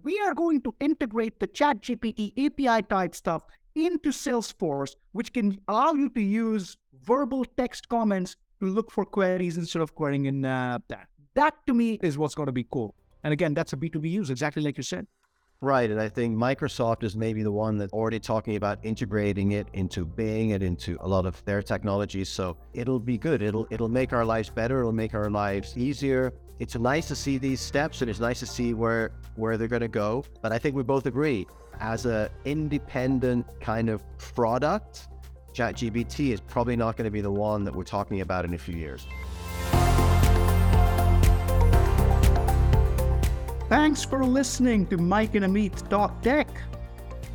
We 0.03 0.19
are 0.21 0.35
going 0.35 0.63
to 0.63 0.75
integrate 0.81 1.41
the 1.41 1.47
chat 1.47 1.83
GPT 1.83 2.33
API 2.39 2.87
type 2.87 3.15
stuff 3.15 3.43
into 3.75 4.11
Salesforce, 4.11 4.95
which 5.13 5.33
can 5.33 5.59
allow 5.69 5.93
you 5.93 6.09
to 6.11 6.21
use 6.21 6.77
verbal 7.05 7.45
text 7.57 7.89
comments 7.89 8.37
to 8.61 8.67
look 8.67 8.91
for 8.91 9.05
queries 9.05 9.57
instead 9.57 9.83
of 9.83 9.95
querying 9.95 10.27
in 10.27 10.45
uh, 10.45 10.79
that. 10.89 11.09
That 11.35 11.55
to 11.67 11.75
me 11.75 11.99
is 12.03 12.19
what's 12.19 12.35
going 12.35 12.47
to 12.47 12.53
be 12.53 12.67
cool. 12.71 12.95
And 13.25 13.33
again, 13.33 13.55
that's 13.55 13.73
a 13.73 13.77
B2B 13.77 14.11
use, 14.11 14.31
exactly 14.31 14.63
like 14.63 14.77
you 14.77 14.83
said. 14.83 15.07
Right. 15.61 15.91
And 15.91 16.01
I 16.01 16.09
think 16.09 16.37
Microsoft 16.37 17.03
is 17.03 17.17
maybe 17.17 17.43
the 17.43 17.51
one 17.51 17.79
that's 17.79 17.93
already 17.93 18.21
talking 18.21 18.55
about 18.55 18.79
integrating 18.85 19.53
it 19.53 19.67
into 19.73 20.05
Bing 20.05 20.53
and 20.53 20.63
into 20.63 20.97
a 21.01 21.09
lot 21.09 21.27
of 21.27 21.45
their 21.47 21.63
technologies. 21.63 22.29
So 22.29 22.57
it'll 22.75 23.01
be 23.01 23.19
good. 23.19 23.43
It'll 23.43 23.67
it'll 23.71 23.89
make 23.89 24.13
our 24.13 24.25
lives 24.25 24.51
better. 24.51 24.79
It'll 24.79 24.93
make 24.93 25.15
our 25.15 25.29
lives 25.29 25.77
easier. 25.77 26.33
It's 26.61 26.77
nice 26.77 27.09
to 27.09 27.17
see 27.17 27.39
these 27.39 27.61
steps 27.61 28.03
and 28.03 28.11
it's 28.11 28.21
nice 28.21 28.39
to 28.39 28.47
see 28.47 28.73
where 28.73 29.11
where 29.35 29.57
they're 29.57 29.67
gonna 29.67 29.89
go. 29.89 30.25
But 30.43 30.53
I 30.53 30.59
think 30.59 30.77
we 30.77 30.85
both 30.85 31.07
agree, 31.07 31.45
as 31.81 32.07
an 32.07 32.29
independent 32.45 33.45
kind 33.61 33.89
of 33.89 34.05
product, 34.17 35.09
ChatGPT 35.55 36.33
is 36.33 36.41
probably 36.41 36.77
not 36.77 36.97
going 36.97 37.07
to 37.07 37.11
be 37.11 37.21
the 37.21 37.33
one 37.33 37.65
that 37.65 37.75
we're 37.75 37.83
talking 37.83 38.21
about 38.21 38.45
in 38.45 38.55
a 38.55 38.59
few 38.59 38.77
years. 38.77 39.09
Thanks 43.69 44.03
for 44.03 44.25
listening 44.25 44.87
to 44.87 44.97
Mike 44.97 45.35
and 45.35 45.45
Amit 45.45 45.91
Talk 45.91 46.23
Tech. 46.23 46.49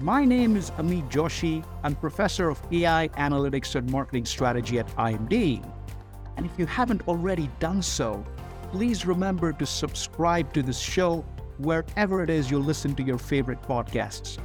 My 0.01 0.25
name 0.25 0.57
is 0.57 0.71
Amit 0.71 1.07
Joshi. 1.11 1.63
I'm 1.83 1.93
professor 1.93 2.49
of 2.49 2.59
AI 2.71 3.07
analytics 3.09 3.75
and 3.75 3.87
marketing 3.91 4.25
strategy 4.25 4.79
at 4.79 4.87
IMD. 4.95 5.63
And 6.35 6.47
if 6.47 6.51
you 6.57 6.65
haven't 6.65 7.07
already 7.07 7.51
done 7.59 7.83
so, 7.83 8.25
please 8.71 9.05
remember 9.05 9.53
to 9.53 9.65
subscribe 9.67 10.51
to 10.53 10.63
this 10.63 10.79
show 10.79 11.23
wherever 11.59 12.23
it 12.23 12.31
is 12.31 12.49
you 12.49 12.57
listen 12.57 12.95
to 12.95 13.03
your 13.03 13.19
favorite 13.19 13.61
podcasts. 13.61 14.39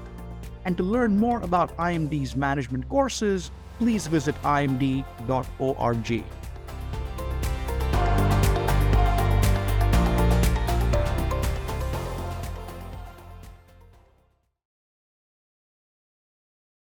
And 0.67 0.77
to 0.77 0.83
learn 0.83 1.17
more 1.17 1.41
about 1.41 1.75
IMD's 1.79 2.37
management 2.37 2.87
courses, 2.91 3.51
please 3.79 4.07
visit 4.09 4.35
imd.org. 4.43 6.25